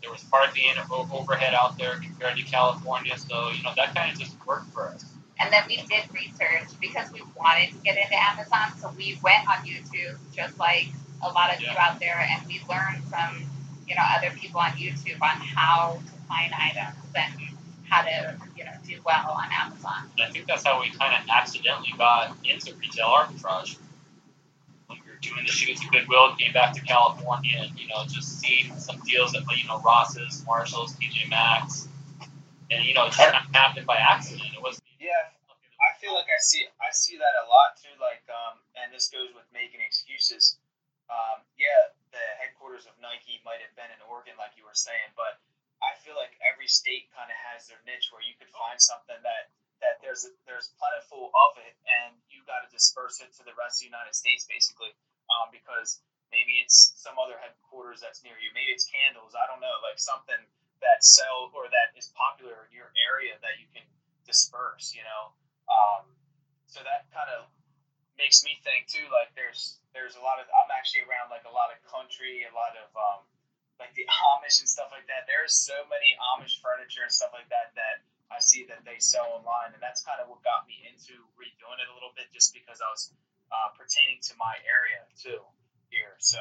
[0.00, 4.12] There was hardly any overhead out there compared to California, so you know that kind
[4.12, 5.04] of just worked for us.
[5.40, 8.78] And then we did research because we wanted to get into Amazon.
[8.80, 10.88] So we went on YouTube, just like
[11.22, 11.72] a lot of yeah.
[11.72, 13.44] you out there, and we learned from
[13.86, 17.51] you know other people on YouTube on how to find items and
[17.92, 20.08] how to you know do well on Amazon.
[20.16, 23.76] I think that's how we kind of accidentally got into retail arbitrage.
[24.88, 28.08] When we were doing the shoots at Goodwill, came back to California, and you know
[28.08, 31.86] just seeing some deals at you know Ross's, Marshalls, TJ Maxx,
[32.72, 33.20] and you know it just
[33.52, 34.48] happened by accident.
[34.56, 35.28] It was yeah,
[35.76, 37.92] I feel like I see I see that a lot too.
[38.00, 40.56] Like, um, and this goes with making excuses.
[41.12, 45.12] Um, yeah, the headquarters of Nike might have been in Oregon, like you were saying,
[45.12, 45.36] but
[45.82, 49.18] I feel like every state kind of has their niche where you could find something
[49.26, 49.50] that
[49.82, 53.82] that there's there's plentiful of it, and you got to disperse it to the rest
[53.82, 54.94] of the United States, basically,
[55.26, 55.98] um, because
[56.30, 58.54] maybe it's some other headquarters that's near you.
[58.54, 59.34] Maybe it's candles.
[59.34, 60.38] I don't know, like something
[60.80, 63.86] that sell or that is popular in your area that you can
[64.22, 65.34] disperse, you know.
[65.66, 66.06] Um,
[66.70, 67.50] so that kind of
[68.16, 69.04] makes me think too.
[69.10, 72.54] Like there's there's a lot of I'm actually around like a lot of country, a
[72.54, 73.20] lot of um,
[73.82, 75.26] like the Amish and stuff like that.
[75.26, 79.28] There's so many Amish furniture and stuff like that that I see that they sell
[79.34, 82.54] online, and that's kind of what got me into redoing it a little bit, just
[82.54, 83.10] because I was
[83.50, 85.42] uh, pertaining to my area too
[85.92, 86.16] here.
[86.22, 86.40] So,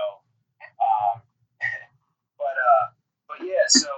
[0.61, 1.25] um,
[2.39, 2.85] but uh,
[3.27, 3.89] but yeah, so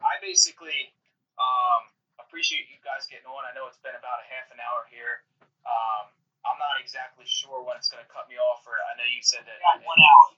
[0.00, 0.94] I basically
[1.36, 3.44] um, appreciate you guys getting on.
[3.44, 5.26] I know it's been about a half an hour here.
[5.68, 6.08] Um,
[6.44, 8.64] I'm not exactly sure when it's going to cut me off.
[8.64, 10.28] Or I know you said that yeah, one hour.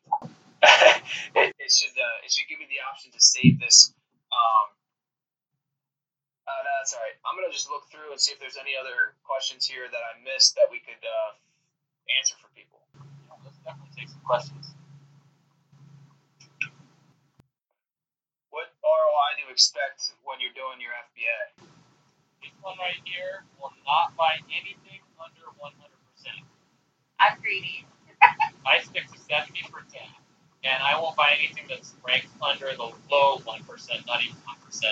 [1.39, 3.95] it, it, should uh, it should give me the option to save this.
[4.35, 4.67] Um,
[6.47, 7.19] uh, no, that's all right.
[7.27, 10.19] I'm gonna just look through and see if there's any other questions here that I
[10.23, 11.31] missed that we could uh,
[12.19, 12.83] answer for people.
[12.95, 14.75] Yeah, let's definitely take some questions.
[18.51, 21.69] What ROI do you expect when you're doing your FBA?
[22.43, 25.77] This one right here will not buy anything under 100%.
[27.21, 27.87] I'm greedy.
[28.67, 29.86] I stick to 70%,
[30.67, 34.83] and I won't buy anything that's ranked under the low 1%, not even 1%.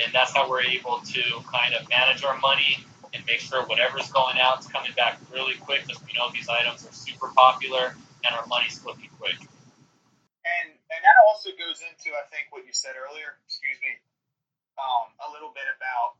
[0.00, 2.80] And that's how we're able to kind of manage our money
[3.12, 6.48] and make sure whatever's going out is coming back really quick because we know these
[6.48, 7.92] items are super popular
[8.24, 9.36] and our money's flipping quick.
[9.36, 13.36] And and that also goes into I think what you said earlier.
[13.44, 14.00] Excuse me.
[14.80, 16.16] Um, a little bit about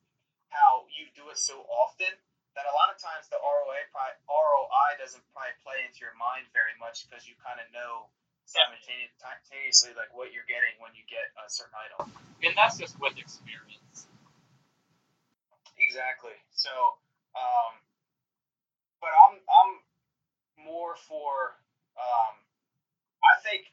[0.52, 2.12] how you do it so often
[2.58, 3.86] that a lot of times the ROI
[4.28, 8.10] ROI doesn't probably play into your mind very much because you kind of know
[8.46, 12.12] simultaneously like what you're getting when you get a certain item.
[12.42, 14.08] And that's just with experience.
[15.78, 16.36] Exactly.
[16.52, 16.70] So,
[17.36, 17.72] um,
[19.00, 19.72] but I'm I'm
[20.60, 21.56] more for
[21.96, 22.34] um,
[23.24, 23.68] I think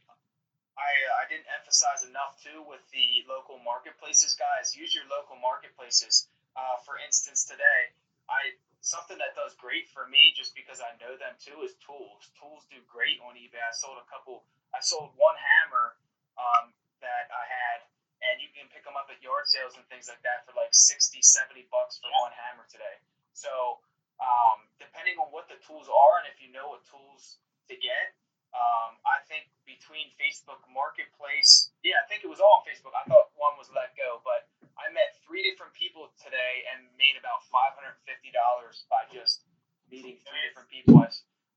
[0.78, 4.76] I, I didn't emphasize enough too with the local marketplaces, guys.
[4.78, 7.94] Use your local marketplaces uh, for instance, today
[8.26, 12.34] I something that does great for me, just because I know them too, is tools.
[12.34, 13.62] Tools do great on eBay.
[13.62, 14.42] I sold a couple.
[14.78, 15.98] I sold one hammer
[16.38, 16.70] um,
[17.02, 17.90] that I had,
[18.22, 20.70] and you can pick them up at yard sales and things like that for like
[20.70, 23.02] 60, 70 bucks for one hammer today.
[23.34, 23.82] So
[24.22, 27.42] um, depending on what the tools are, and if you know what tools
[27.74, 28.14] to get,
[28.54, 32.94] um, I think between Facebook Marketplace, yeah, I think it was all on Facebook.
[32.94, 34.46] I thought one was let go, but
[34.78, 39.06] I met three different people today and made about five hundred and fifty dollars by
[39.10, 39.46] just
[39.90, 41.02] meeting three different people.
[41.02, 41.10] I,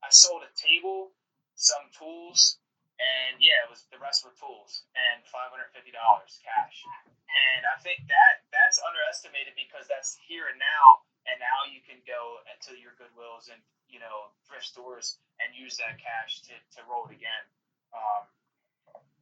[0.05, 1.15] I sold a table,
[1.55, 2.60] some tools,
[3.01, 6.85] and yeah, it was the rest were tools and five hundred fifty dollars cash.
[7.31, 11.97] And I think that that's underestimated because that's here and now, and now you can
[12.05, 13.57] go into your Goodwills and
[13.89, 17.43] you know thrift stores and use that cash to, to roll it again.
[17.91, 18.23] Um,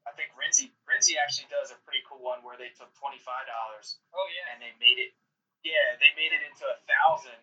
[0.09, 3.45] I think Reezy Reezy actually does a pretty cool one where they took twenty five
[3.47, 4.01] dollars.
[4.11, 4.53] Oh yeah.
[4.53, 5.13] And they made it.
[5.63, 7.39] Yeah, they made it into a thousand.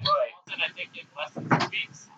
[0.00, 0.34] Right.
[0.52, 2.08] And I think in less than two weeks.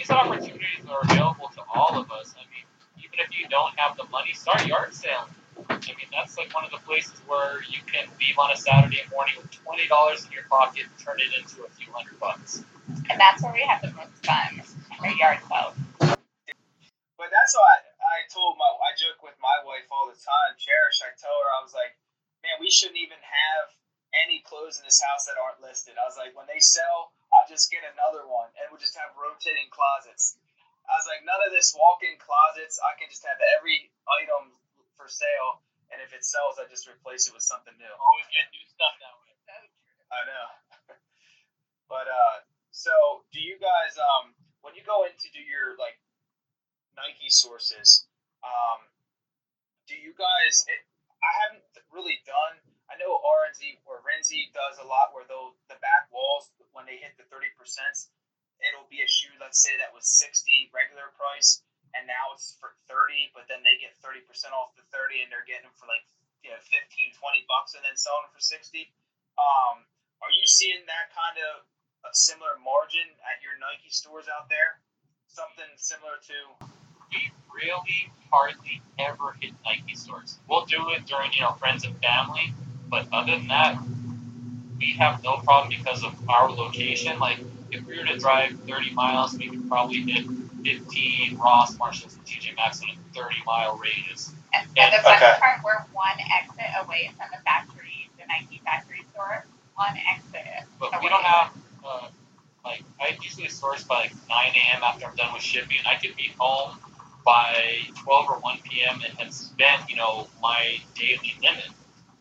[0.00, 2.32] These opportunities are available to all of us.
[2.32, 2.64] I mean,
[3.04, 5.28] even if you don't have the money, start yard sale.
[5.68, 9.04] I mean, that's like one of the places where you can leave on a Saturday
[9.12, 12.64] morning with twenty dollars in your pocket and turn it into a few hundred bucks.
[13.12, 14.64] And that's where we have the most fun,
[15.04, 15.76] our yard sales.
[17.20, 20.56] But that's why I, I told my I joke with my wife all the time.
[20.56, 21.92] Cherish, I tell her I was like,
[22.40, 23.68] man, we shouldn't even have
[24.26, 25.94] any clothes in this house that aren't listed.
[26.00, 29.14] I was like, when they sell, I'll just get another one, and we'll just have
[29.14, 30.34] rotating closets.
[30.90, 32.78] I was like, none of this walk-in closets.
[32.78, 33.90] I can just have every
[34.22, 34.54] item
[34.94, 37.90] for sale, and if it sells, I just replace it with something new.
[37.90, 39.30] New stuff that way.
[40.10, 40.46] I know.
[41.92, 42.36] but uh,
[42.70, 45.98] so do you guys um when you go in to do your like
[46.98, 48.06] Nike sources,
[48.42, 48.90] um,
[49.86, 50.66] do you guys?
[50.66, 50.82] It,
[51.22, 52.58] I haven't really done.
[52.90, 56.98] I know RNZ or Reezy does a lot where they'll the back walls when they
[56.98, 58.10] hit the thirty percent,
[58.60, 59.32] it'll be a shoe.
[59.38, 61.62] Let's say that was sixty regular price,
[61.94, 63.30] and now it's for thirty.
[63.32, 66.04] But then they get thirty percent off the thirty, and they're getting them for like
[66.40, 66.88] you know 15,
[67.20, 68.90] 20 bucks, and then selling them for sixty.
[69.36, 69.84] Um,
[70.20, 71.64] are you seeing that kind of
[72.04, 74.78] a similar margin at your Nike stores out there?
[75.26, 76.34] Something similar to
[77.10, 80.38] we really hardly ever hit Nike stores.
[80.48, 82.54] We'll do it during, you know, friends and family,
[82.88, 83.78] but other than that,
[84.78, 87.18] we have no problem because of our location.
[87.18, 87.38] Like,
[87.70, 90.24] if we were to drive 30 miles, we could probably hit
[90.64, 94.32] 15 Ross, Marshalls, and TJ Maxx in a 30 mile radius.
[94.54, 95.34] And, and the fun Okay.
[95.38, 99.44] part, we're one exit away from the factory, the Nike factory store.
[99.76, 100.66] One exit.
[100.78, 101.00] But away.
[101.04, 101.50] we don't have,
[101.84, 102.08] uh,
[102.70, 104.82] like, I usually source by like 9 a.m.
[104.84, 105.78] after I'm done with shipping.
[105.86, 106.78] I could be home
[107.26, 109.00] by 12 or 1 p.m.
[109.06, 111.70] and have spent, you know, my daily limit.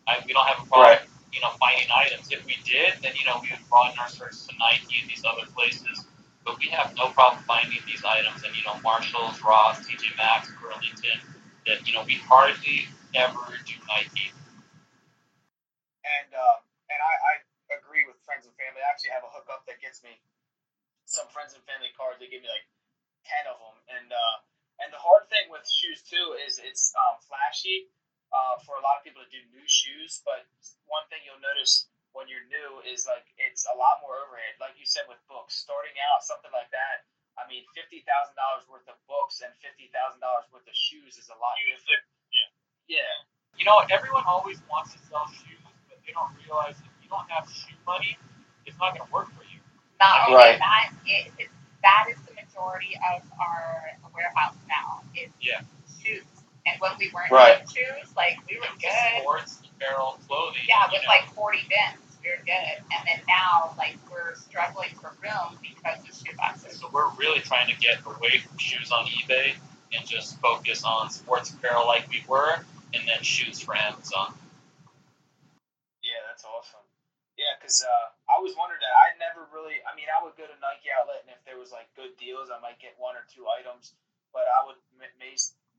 [0.08, 1.02] I, we don't have a problem, Right.
[1.34, 2.32] you know, finding items.
[2.32, 5.24] If we did, then, you know, we would broaden our search to Nike and these
[5.26, 6.06] other places.
[6.46, 8.44] But we have no problem finding these items.
[8.44, 11.20] And, you know, Marshalls, Ross, TJ Maxx, Burlington,
[11.68, 14.32] that, you know, we hardly ever do Nike.
[16.06, 17.34] and um, and I, I
[17.80, 18.82] agree with friends and family.
[18.82, 20.18] I actually have a hookup that gets me
[21.10, 22.22] some friends and family cards.
[22.22, 22.70] They give me like
[23.26, 24.36] ten of them, and uh,
[24.86, 27.90] and the hard thing with shoes too is it's um, flashy
[28.30, 30.22] uh, for a lot of people to do new shoes.
[30.22, 30.46] But
[30.86, 34.62] one thing you'll notice when you're new is like it's a lot more overhead.
[34.62, 37.10] Like you said with books, starting out something like that.
[37.42, 41.18] I mean, fifty thousand dollars worth of books and fifty thousand dollars worth of shoes
[41.18, 42.06] is a lot Shoes, different.
[42.86, 43.18] Yeah.
[43.58, 47.30] You know, everyone always wants to sell shoes, but they don't realize if you don't
[47.30, 48.18] have shoe money,
[48.66, 49.49] it's not going to work for you.
[50.00, 50.60] Not only Right.
[50.60, 51.50] that, it, it,
[51.84, 55.04] that is the majority of our warehouse now.
[55.16, 55.62] Is Yeah.
[56.02, 56.24] shoes.
[56.66, 57.66] And when we weren't Right.
[57.74, 59.22] doing shoes, like we were Just good.
[59.22, 60.62] Sports, apparel, clothing.
[60.68, 61.08] Yeah, with know.
[61.08, 62.84] like 40 bins, we were good.
[62.92, 66.80] And then now, like we're struggling for room because of shoe boxes.
[66.80, 69.56] So we're really trying to get away from shoes on eBay
[69.94, 72.54] and just focus on sports apparel like we were,
[72.94, 74.34] and then shoes for Amazon.
[76.04, 76.86] Yeah, that's awesome.
[77.38, 78.09] Yeah, because uh,
[78.40, 78.96] I was wondering that.
[78.96, 79.84] I never really.
[79.84, 82.48] I mean, I would go to Nike Outlet, and if there was like good deals,
[82.48, 83.92] I might get one or two items.
[84.32, 85.12] But I would ma-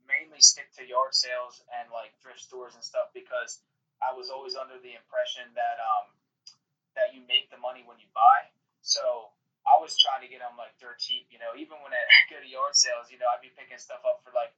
[0.05, 3.65] mainly stick to yard sales and like thrift stores and stuff because
[4.05, 6.13] I was always under the impression that um
[7.01, 8.53] that you make the money when you buy.
[8.85, 9.33] So
[9.65, 11.33] I was trying to get them like dirt cheap.
[11.33, 14.05] You know, even when I go to yard sales, you know, I'd be picking stuff
[14.05, 14.53] up for like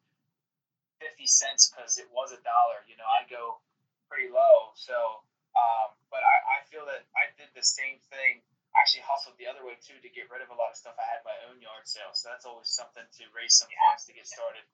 [0.99, 2.83] fifty cents because it was a dollar.
[2.91, 3.63] You know, I go
[4.11, 4.75] pretty low.
[4.75, 5.23] So,
[5.55, 8.45] um, but I, I feel that I did the same thing.
[8.77, 10.97] I actually hustled the other way too to get rid of a lot of stuff.
[11.01, 14.13] I had my own yard sale, so that's always something to raise some funds to
[14.17, 14.65] get started.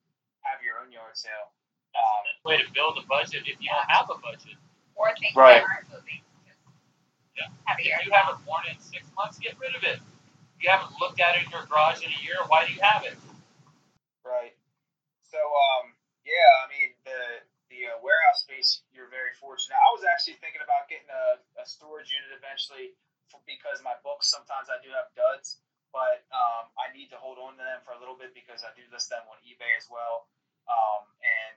[0.47, 1.51] Have your own yard sale.
[1.95, 4.59] That's Um, the best way to build a budget if you don't have a budget.
[4.95, 5.63] Or things Right.
[5.63, 6.23] that aren't moving.
[7.39, 7.51] Yeah.
[7.71, 7.95] heavier.
[8.03, 10.03] If you haven't worn it in six months, get rid of it.
[10.59, 12.81] If you haven't looked at it in your garage in a year, why do you
[12.83, 13.15] have it?
[14.27, 14.55] Right.
[15.23, 15.95] So, um,
[16.27, 17.21] yeah, I mean, the
[17.79, 19.79] the uh, warehouse space, you're very fortunate.
[19.79, 22.99] I was actually thinking about getting a, a storage unit eventually
[23.31, 25.63] for, because my books sometimes I do have duds,
[25.95, 28.75] but um, I need to hold on to them for a little bit because I
[28.75, 30.27] do list them on eBay as well.
[30.67, 31.55] Um, and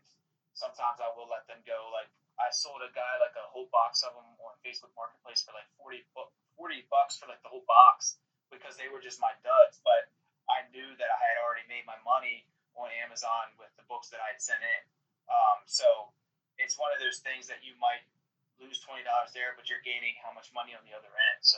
[0.53, 1.89] sometimes I will let them go.
[1.89, 5.57] Like I sold a guy like a whole box of them on Facebook Marketplace for
[5.57, 8.21] like 40, bu- 40 bucks for like the whole box
[8.53, 9.81] because they were just my duds.
[9.81, 10.13] But
[10.45, 12.45] I knew that I had already made my money
[12.77, 14.81] on Amazon with the books that I had sent in.
[15.31, 16.11] Um, so
[16.59, 18.03] it's one of those things that you might
[18.59, 21.39] lose twenty dollars there, but you're gaining how much money on the other end.
[21.41, 21.57] So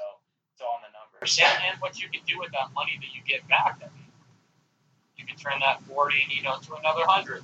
[0.54, 1.34] it's all in the numbers.
[1.42, 4.14] And, and what you can do with that money that you get back, I mean,
[5.18, 7.42] you can turn that forty, you know, to another hundred.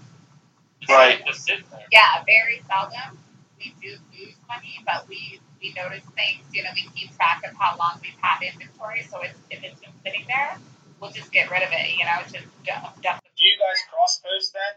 [0.79, 1.19] Just, Right.
[1.25, 1.83] Just sitting there.
[1.91, 3.19] Yeah, very seldom
[3.59, 6.47] we do lose money, but we we notice things.
[6.51, 9.03] You know, we keep track of how long we've had inventory.
[9.03, 10.57] So if, if it's been sitting there,
[10.99, 11.99] we'll just get rid of it.
[11.99, 13.19] You know, just dump, dump.
[13.35, 14.73] Do you guys cross post then?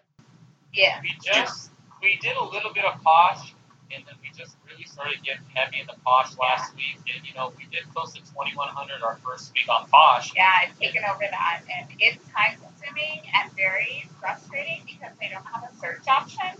[0.72, 1.00] Yeah.
[1.02, 1.70] We just
[2.02, 3.54] we did a little bit of posh,
[3.92, 6.98] and then we just really started getting heavy in the posh last week.
[7.14, 10.32] And you know, we did close to twenty one hundred our first week on posh.
[10.34, 15.44] Yeah, I've taken over that, and it's time consuming and very frustrating because they don't
[15.46, 16.56] have a search option.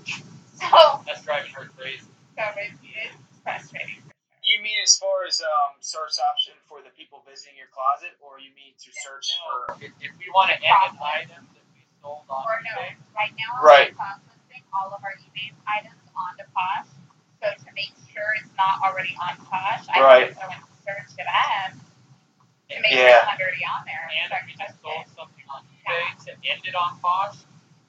[0.62, 2.06] So, That's driving her crazy.
[2.38, 3.10] so it is
[3.42, 3.98] frustrating.
[4.46, 8.38] You mean as far as um, search option for the people visiting your closet, or
[8.38, 9.74] you mean to search for?
[9.82, 11.61] If, if we want to end an item that we
[12.02, 12.76] sold on Or no,
[13.14, 13.90] right now Right.
[13.90, 16.90] we're processing all of our eBay items onto Posh.
[17.40, 20.34] So to make sure it's not already on Posh, I Right.
[20.34, 21.72] have to go and search it up
[22.70, 23.22] to make Yeah.
[23.22, 24.10] sure it's already on there.
[24.22, 27.36] and I if we can just sold something on eBay to end it on posh,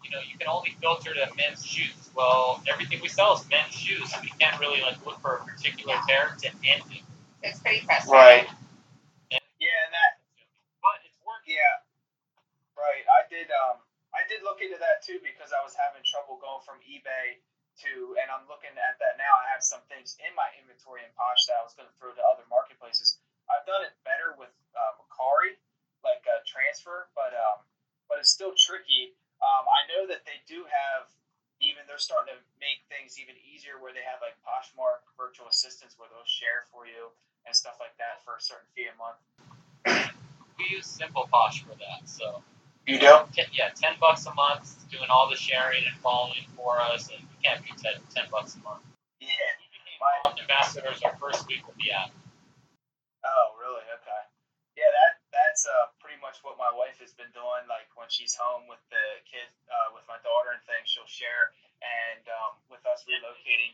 [0.04, 2.10] you know, you can only filter to men's shoes.
[2.16, 5.44] Well, everything we sell is men's shoes, so we can't really like look for a
[5.46, 7.04] particular pair to end it.
[7.42, 8.14] It's pretty frustrating.
[8.14, 8.50] Right.
[9.60, 10.20] Yeah, and that
[10.82, 11.56] But it's working.
[11.56, 11.80] Yeah,
[12.78, 13.06] right.
[13.08, 13.48] I did.
[13.52, 13.78] Um,
[14.24, 17.44] I did look into that too because I was having trouble going from eBay
[17.84, 19.36] to, and I'm looking at that now.
[19.44, 22.16] I have some things in my inventory in Posh that I was going to throw
[22.16, 23.20] to other marketplaces.
[23.52, 25.60] I've done it better with uh, Mercari,
[26.08, 27.68] like uh, transfer, but um,
[28.08, 29.12] but it's still tricky.
[29.44, 31.12] Um, I know that they do have
[31.60, 36.00] even they're starting to make things even easier where they have like Poshmark virtual assistants
[36.00, 37.12] where they'll share for you
[37.44, 39.20] and stuff like that for a certain fee a month.
[40.56, 42.46] We use Simple Posh for that, so
[42.86, 43.24] You do?
[43.32, 47.24] ten, yeah, ten bucks a month, doing all the sharing and following for us, and
[47.24, 48.84] we can't beat 10, 10 bucks a month.
[49.24, 49.32] Yeah.
[50.04, 52.12] My, Ambassadors, our first week will be at.
[53.24, 53.88] Oh, really?
[53.88, 54.22] Okay.
[54.76, 57.64] Yeah, that that's uh, pretty much what my wife has been doing.
[57.72, 61.56] Like when she's home with the kids, uh, with my daughter and things, she'll share.
[61.80, 63.72] And um, with us relocating,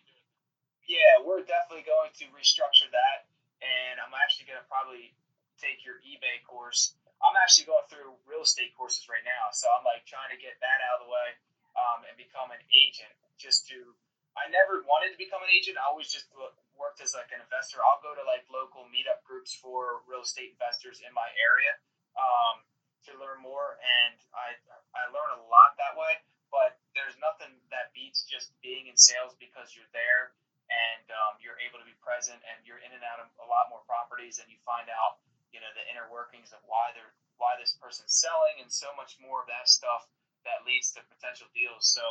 [0.85, 3.25] yeah, we're definitely going to restructure that.
[3.65, 5.17] And I'm actually going to probably
[5.57, 6.93] take your eBay course.
[7.19, 10.55] I'm actually going through real estate courses right now, so I'm like trying to get
[10.63, 11.29] that out of the way
[11.75, 13.11] um, and become an agent.
[13.35, 13.95] Just to,
[14.35, 15.79] I never wanted to become an agent.
[15.79, 16.27] I always just
[16.75, 17.79] worked as like an investor.
[17.83, 21.75] I'll go to like local meetup groups for real estate investors in my area
[22.19, 22.63] um,
[23.07, 24.59] to learn more, and I
[24.91, 26.19] I learn a lot that way.
[26.51, 30.33] But there's nothing that beats just being in sales because you're there
[30.69, 33.69] and um, you're able to be present and you're in and out of a lot
[33.69, 35.21] more properties and you find out
[35.53, 39.15] you know the inner workings of why they're why this person's selling and so much
[39.23, 40.05] more of that stuff
[40.43, 41.87] that leads to potential deals.
[41.87, 42.03] So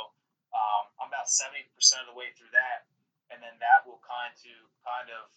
[0.52, 2.88] um, I'm about seventy percent of the way through that,
[3.30, 4.52] and then that will kind to
[4.84, 5.28] kind of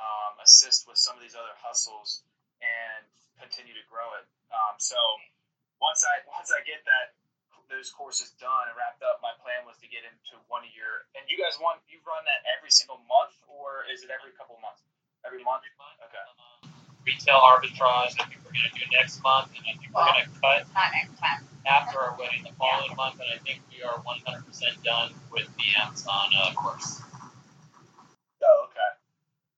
[0.00, 2.24] um, assist with some of these other hustles
[2.64, 3.04] and
[3.36, 4.26] continue to grow it.
[4.52, 4.96] Um, so
[5.80, 7.16] once I once I get that
[7.72, 11.08] those courses done and wrapped up, my plan was to get into one a year.
[11.16, 14.60] And you guys want you run that every single month, or is it every couple
[14.60, 14.84] months?
[15.24, 15.64] Every month.
[15.64, 16.26] Okay.
[17.06, 20.22] Retail arbitrage, I think we're going to do next month, and I think we're going
[20.24, 21.42] to cut Not next time.
[21.66, 25.68] after our wedding the following month, and I think we are 100% done with the
[25.82, 27.02] Amazon uh, course.
[28.42, 28.90] Oh, okay.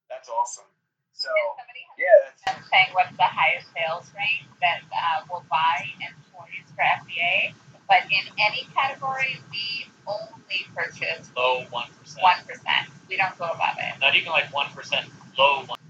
[0.08, 0.64] That's awesome.
[1.12, 5.24] So And somebody has yeah, that's been saying what's the highest sales rate that uh,
[5.30, 7.52] will buy employees for FBA.
[7.88, 11.72] But in any category, we only purchase Low 1%.
[11.72, 12.88] one percent.
[13.08, 14.00] We don't go above it.
[14.00, 15.04] Not even like 1%,
[15.38, 15.83] low 1 Yeah,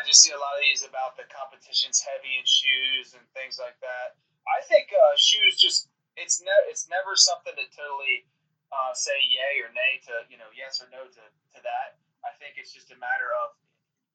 [0.00, 3.60] I, just see a lot of these about the competition's heavy in shoes and things
[3.60, 4.16] like that.
[4.48, 8.24] I think uh, shoes just it's ne- it's never something to totally
[8.72, 12.00] uh, say yay or nay to you know yes or no to, to that.
[12.24, 13.52] I think it's just a matter of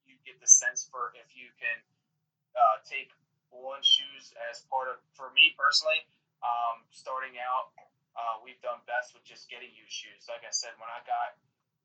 [0.10, 1.78] you get the sense for if you can
[2.58, 3.14] uh, take
[3.54, 6.02] on shoes as part of for me personally.
[6.42, 7.74] Um, starting out,
[8.18, 10.26] uh, we've done best with just getting used shoes.
[10.30, 11.38] Like I said, when I got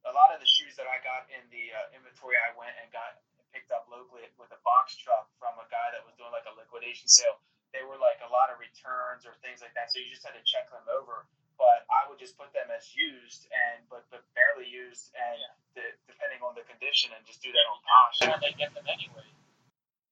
[0.08, 2.88] a lot of the shoes that I got in the uh, inventory, I went and
[2.88, 3.20] got
[3.50, 6.54] picked up locally with a box truck from a guy that was doing like a
[6.54, 7.38] liquidation sale.
[7.70, 10.34] They were like a lot of returns or things like that, so you just had
[10.34, 11.26] to check them over.
[11.54, 15.38] But I would just put them as used and but, but barely used and
[15.76, 18.16] de- depending on the condition and just do that on Posh.
[18.24, 19.28] When they get them anyway.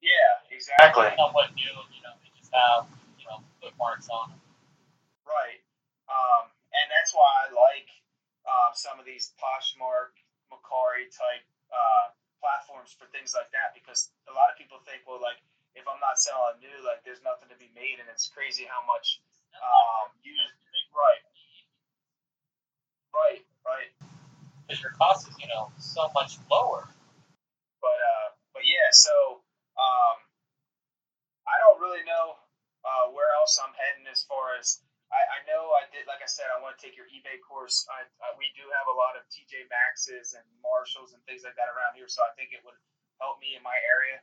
[0.04, 1.08] Yeah, exactly.
[1.16, 2.86] Somewhat new, you know, they just have,
[3.18, 4.42] you know, footmarks on them.
[5.26, 5.58] Right.
[6.06, 7.88] Um, and that's why I like
[8.46, 10.14] uh, some of these Poshmark,
[10.52, 15.20] Mercari type uh, platforms for things like that because a lot of people think, well,
[15.20, 15.38] like
[15.78, 18.82] if I'm not selling new, like there's nothing to be made, and it's crazy how
[18.86, 19.22] much
[19.58, 21.24] um, you think right,
[23.14, 23.90] right, right.
[24.64, 26.88] Because your cost is, you know, so much lower.
[27.80, 29.42] But uh, but yeah, so
[29.78, 30.16] um,
[31.46, 32.36] I don't really know
[32.84, 36.04] uh, where else I'm heading as far as I, I know I did.
[36.04, 37.88] Like I said, I want to take your eBay course.
[37.88, 41.56] I, I, we do have a lot of TJ Maxxes and Marshalls and things like
[41.56, 42.76] that around here, so I think it would
[43.18, 44.20] help me in my area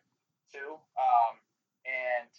[0.54, 0.78] too.
[0.98, 1.42] Um,
[1.86, 2.30] and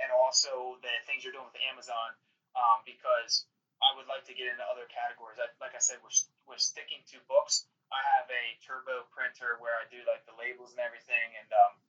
[0.00, 2.16] and also the things you're doing with Amazon,
[2.56, 3.44] um, because
[3.80, 5.40] I would like to get into other categories.
[5.40, 6.12] I, like I said, we're,
[6.48, 7.68] we're sticking to books.
[7.92, 11.80] I have a turbo printer where I do like the labels and everything, and um,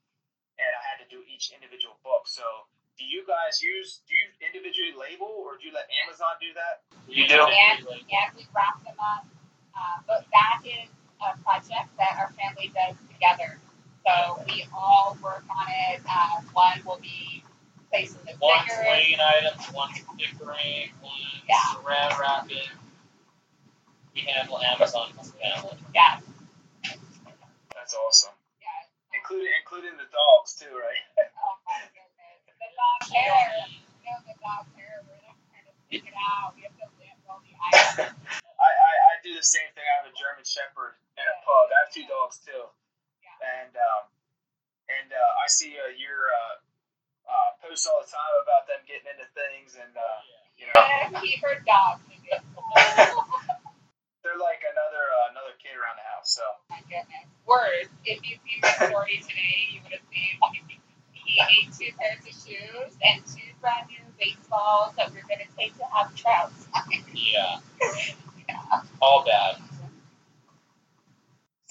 [0.60, 2.28] and I had to do each individual book.
[2.28, 2.44] So,
[2.98, 6.84] do you guys use do you individually label, or do you let Amazon do that?
[7.08, 7.36] You do?
[7.42, 9.26] And, and we wrap them up.
[9.76, 10.90] Uh, but that is
[11.24, 13.58] a project that our family does together.
[14.06, 16.02] So we all work on it.
[16.10, 17.44] Uh, one will be
[17.90, 18.86] placing the One stickers.
[18.86, 21.14] swing items, one stickering, one
[21.48, 21.60] Yeah.
[21.76, 22.70] saran wrapping.
[24.14, 25.78] We handle Amazon as a family.
[25.96, 26.20] Yeah,
[27.74, 28.34] That's awesome.
[28.62, 29.18] yeah.
[29.18, 31.04] Including including the dogs too, right?
[37.92, 39.84] I, I, I do the same thing.
[39.86, 41.68] I have a German Shepherd and a pug.
[41.72, 42.66] I have two dogs too.
[43.42, 44.04] And um,
[44.90, 46.62] and uh, I see uh, your uh,
[47.62, 50.20] posts all the time about them getting into things, and uh,
[50.58, 50.76] you know
[51.22, 52.02] keep her dog.
[54.22, 56.34] they're like another uh, another kid around the house.
[56.34, 57.30] So my goodness.
[57.46, 60.38] Worse, if you see my story today, you would have seen
[61.32, 65.40] he ate two pairs of shoes and two brand new baseballs that we are going
[65.40, 66.68] to take to have trouts.
[67.16, 67.64] Yeah.
[68.50, 68.84] yeah.
[69.00, 69.56] All bad.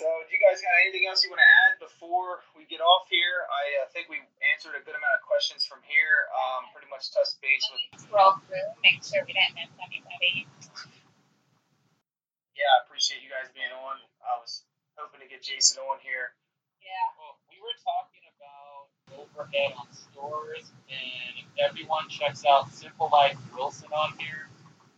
[0.01, 3.05] so do you guys got anything else you want to add before we get off
[3.13, 3.45] here?
[3.53, 4.17] I uh, think we
[4.57, 6.31] answered a good amount of questions from here.
[6.33, 10.49] Um, pretty much touched base with Let scroll through, make sure we didn't miss anybody.
[12.57, 12.71] yeah.
[12.81, 14.01] I appreciate you guys being on.
[14.25, 14.65] I was
[14.97, 16.33] hoping to get Jason on here.
[16.81, 17.07] Yeah.
[17.21, 18.20] Well, we were talking about
[19.19, 24.49] overhead on stores, and if everyone checks out Simple Life Wilson on here,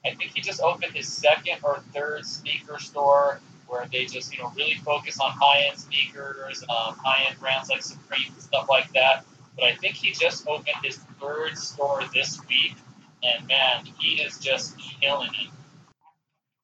[0.05, 4.43] I think he just opened his second or third sneaker store where they just, you
[4.43, 9.25] know, really focus on high-end sneakers, um, high-end brands like Supreme and stuff like that.
[9.57, 12.75] But I think he just opened his third store this week,
[13.23, 15.51] and man, he is just killing it.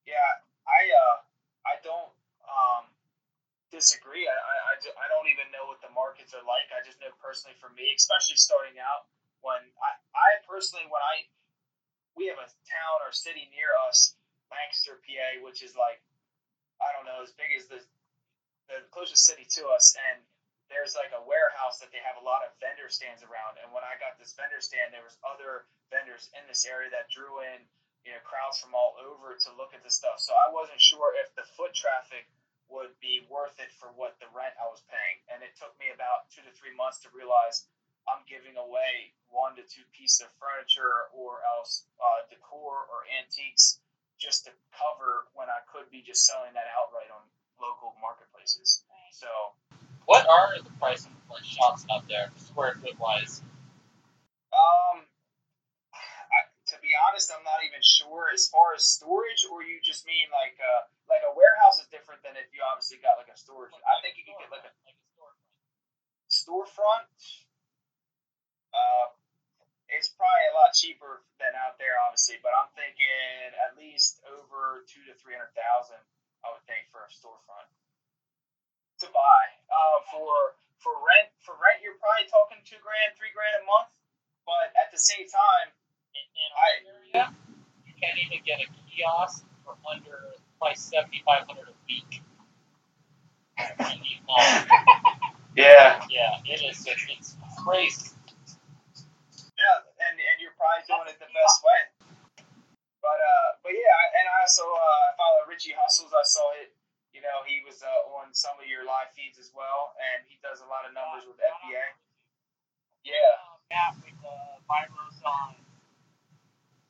[0.06, 0.14] Yeah,
[0.66, 1.16] I uh,
[3.78, 4.26] disagree.
[4.26, 6.66] I, I, I, don't even know what the markets are like.
[6.74, 9.06] I just know personally for me, especially starting out,
[9.46, 11.30] when I, I personally when I
[12.18, 14.18] we have a town or city near us,
[14.50, 16.02] Lancaster, PA, which is like
[16.82, 17.78] I don't know as big as the
[18.66, 20.18] the closest city to us, and
[20.68, 23.56] there's like a warehouse that they have a lot of vendor stands around.
[23.62, 27.08] And when I got this vendor stand, there was other vendors in this area that
[27.14, 27.62] drew in
[28.02, 30.18] you know crowds from all over to look at this stuff.
[30.18, 32.26] So I wasn't sure if the foot traffic
[32.68, 35.24] would be worth it for what the rent I was paying.
[35.32, 37.64] And it took me about two to three months to realize
[38.08, 43.80] I'm giving away one to two pieces of furniture or else uh, decor or antiques
[44.20, 47.24] just to cover when I could be just selling that outright on
[47.60, 48.84] local marketplaces.
[49.12, 49.28] So
[50.06, 53.42] What are the prices for shops out there, square foot wise?
[54.52, 55.04] Um,
[55.94, 56.40] I,
[56.72, 60.28] to be honest, I'm not even sure as far as storage, or you just mean
[60.32, 63.72] like uh, like a warehouse is different than if you obviously got like a storage.
[63.72, 65.40] I think you can get like a like storefront.
[66.30, 67.08] storefront.
[68.72, 69.06] Uh,
[69.88, 74.84] it's probably a lot cheaper than out there, obviously, but I'm thinking at least over
[74.84, 76.00] two to three hundred thousand.
[76.44, 77.66] I would think for a storefront
[79.02, 79.42] to buy.
[79.66, 83.90] Uh, for for rent, for rent, you're probably talking two grand, three grand a month.
[84.46, 85.72] But at the same time,
[86.16, 87.22] In, in our area,
[87.84, 92.22] you can't even get a kiosk for under probably seventy five hundred a week.
[93.58, 94.42] You need more.
[95.56, 96.84] yeah, yeah, it is.
[96.86, 97.34] It's, it's
[97.64, 98.14] crazy.
[99.58, 101.80] Yeah, and, and you're probably doing it the best way.
[103.02, 106.14] But uh, but yeah, and I also uh, follow Richie Hustles.
[106.14, 106.70] I saw it
[107.18, 110.38] you know, he was uh, on some of your live feeds as well, and he
[110.38, 111.84] does a lot of numbers with FBA.
[113.02, 113.34] Yeah.
[113.74, 115.58] Matt with uh, Vibros on.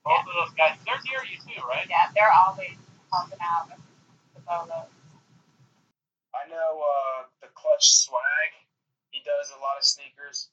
[0.05, 0.77] Both of those guys.
[0.85, 1.89] They're near you too, right?
[1.89, 2.77] Yeah, they're always
[3.13, 4.81] out the.
[6.39, 8.51] I know uh, the Clutch Swag.
[9.11, 10.53] He does a lot of sneakers.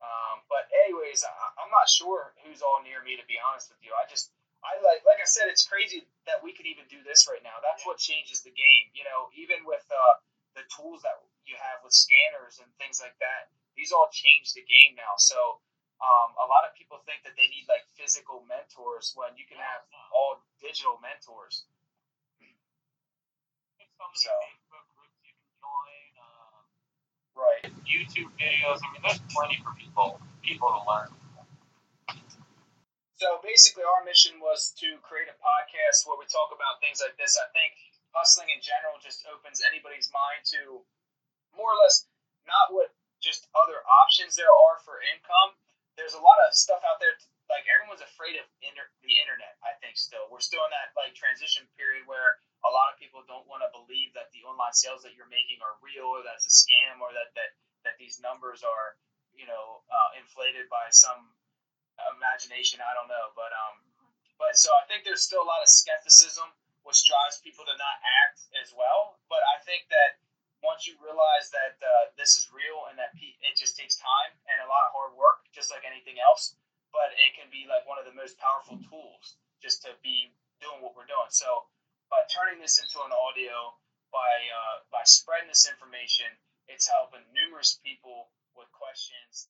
[0.00, 3.80] Um, but anyways, I, I'm not sure who's all near me to be honest with
[3.84, 3.92] you.
[3.92, 4.32] I just
[4.64, 7.60] I like like I said, it's crazy that we can even do this right now.
[7.60, 8.86] That's what changes the game.
[8.96, 10.14] You know, even with uh,
[10.56, 14.64] the tools that you have with scanners and things like that, these all change the
[14.64, 15.16] game now.
[15.20, 15.60] So
[16.00, 19.60] um, a lot of people think that they need like physical mentors when you can
[19.60, 21.64] have all digital mentors.
[24.00, 24.32] So So.
[24.32, 26.04] Facebook groups you can join.
[26.16, 26.60] Uh,
[27.36, 27.64] Right.
[27.84, 28.80] YouTube videos.
[28.84, 31.10] I mean, there's plenty for people people to learn.
[33.20, 37.20] So basically, our mission was to create a podcast where we talk about things like
[37.20, 37.36] this.
[37.36, 37.76] I think
[38.16, 40.80] hustling in general just opens anybody's mind to
[41.52, 42.08] more or less
[42.48, 42.90] not what
[43.20, 45.52] just other options there are for income.
[46.00, 47.12] There's a lot of stuff out there.
[47.50, 49.58] Like everyone's afraid of inter- the internet.
[49.66, 53.26] I think still we're still in that like transition period where a lot of people
[53.26, 56.46] don't want to believe that the online sales that you're making are real or that's
[56.46, 57.50] a scam or that that
[57.82, 58.96] that these numbers are
[59.34, 61.34] you know uh, inflated by some
[62.16, 62.80] imagination.
[62.80, 63.82] I don't know, but um,
[64.40, 66.48] but so I think there's still a lot of skepticism,
[66.86, 69.20] which drives people to not act as well.
[69.28, 70.22] But I think that
[70.64, 74.60] once you realize that uh, this is real and that it just takes time and
[74.60, 76.56] a lot of hard work, just like anything else,
[76.92, 80.82] but it can be like one of the most powerful tools just to be doing
[80.82, 81.30] what we're doing.
[81.30, 81.70] So
[82.10, 83.78] by turning this into an audio,
[84.12, 86.26] by uh, by spreading this information,
[86.66, 88.28] it's helping numerous people
[88.58, 89.48] with questions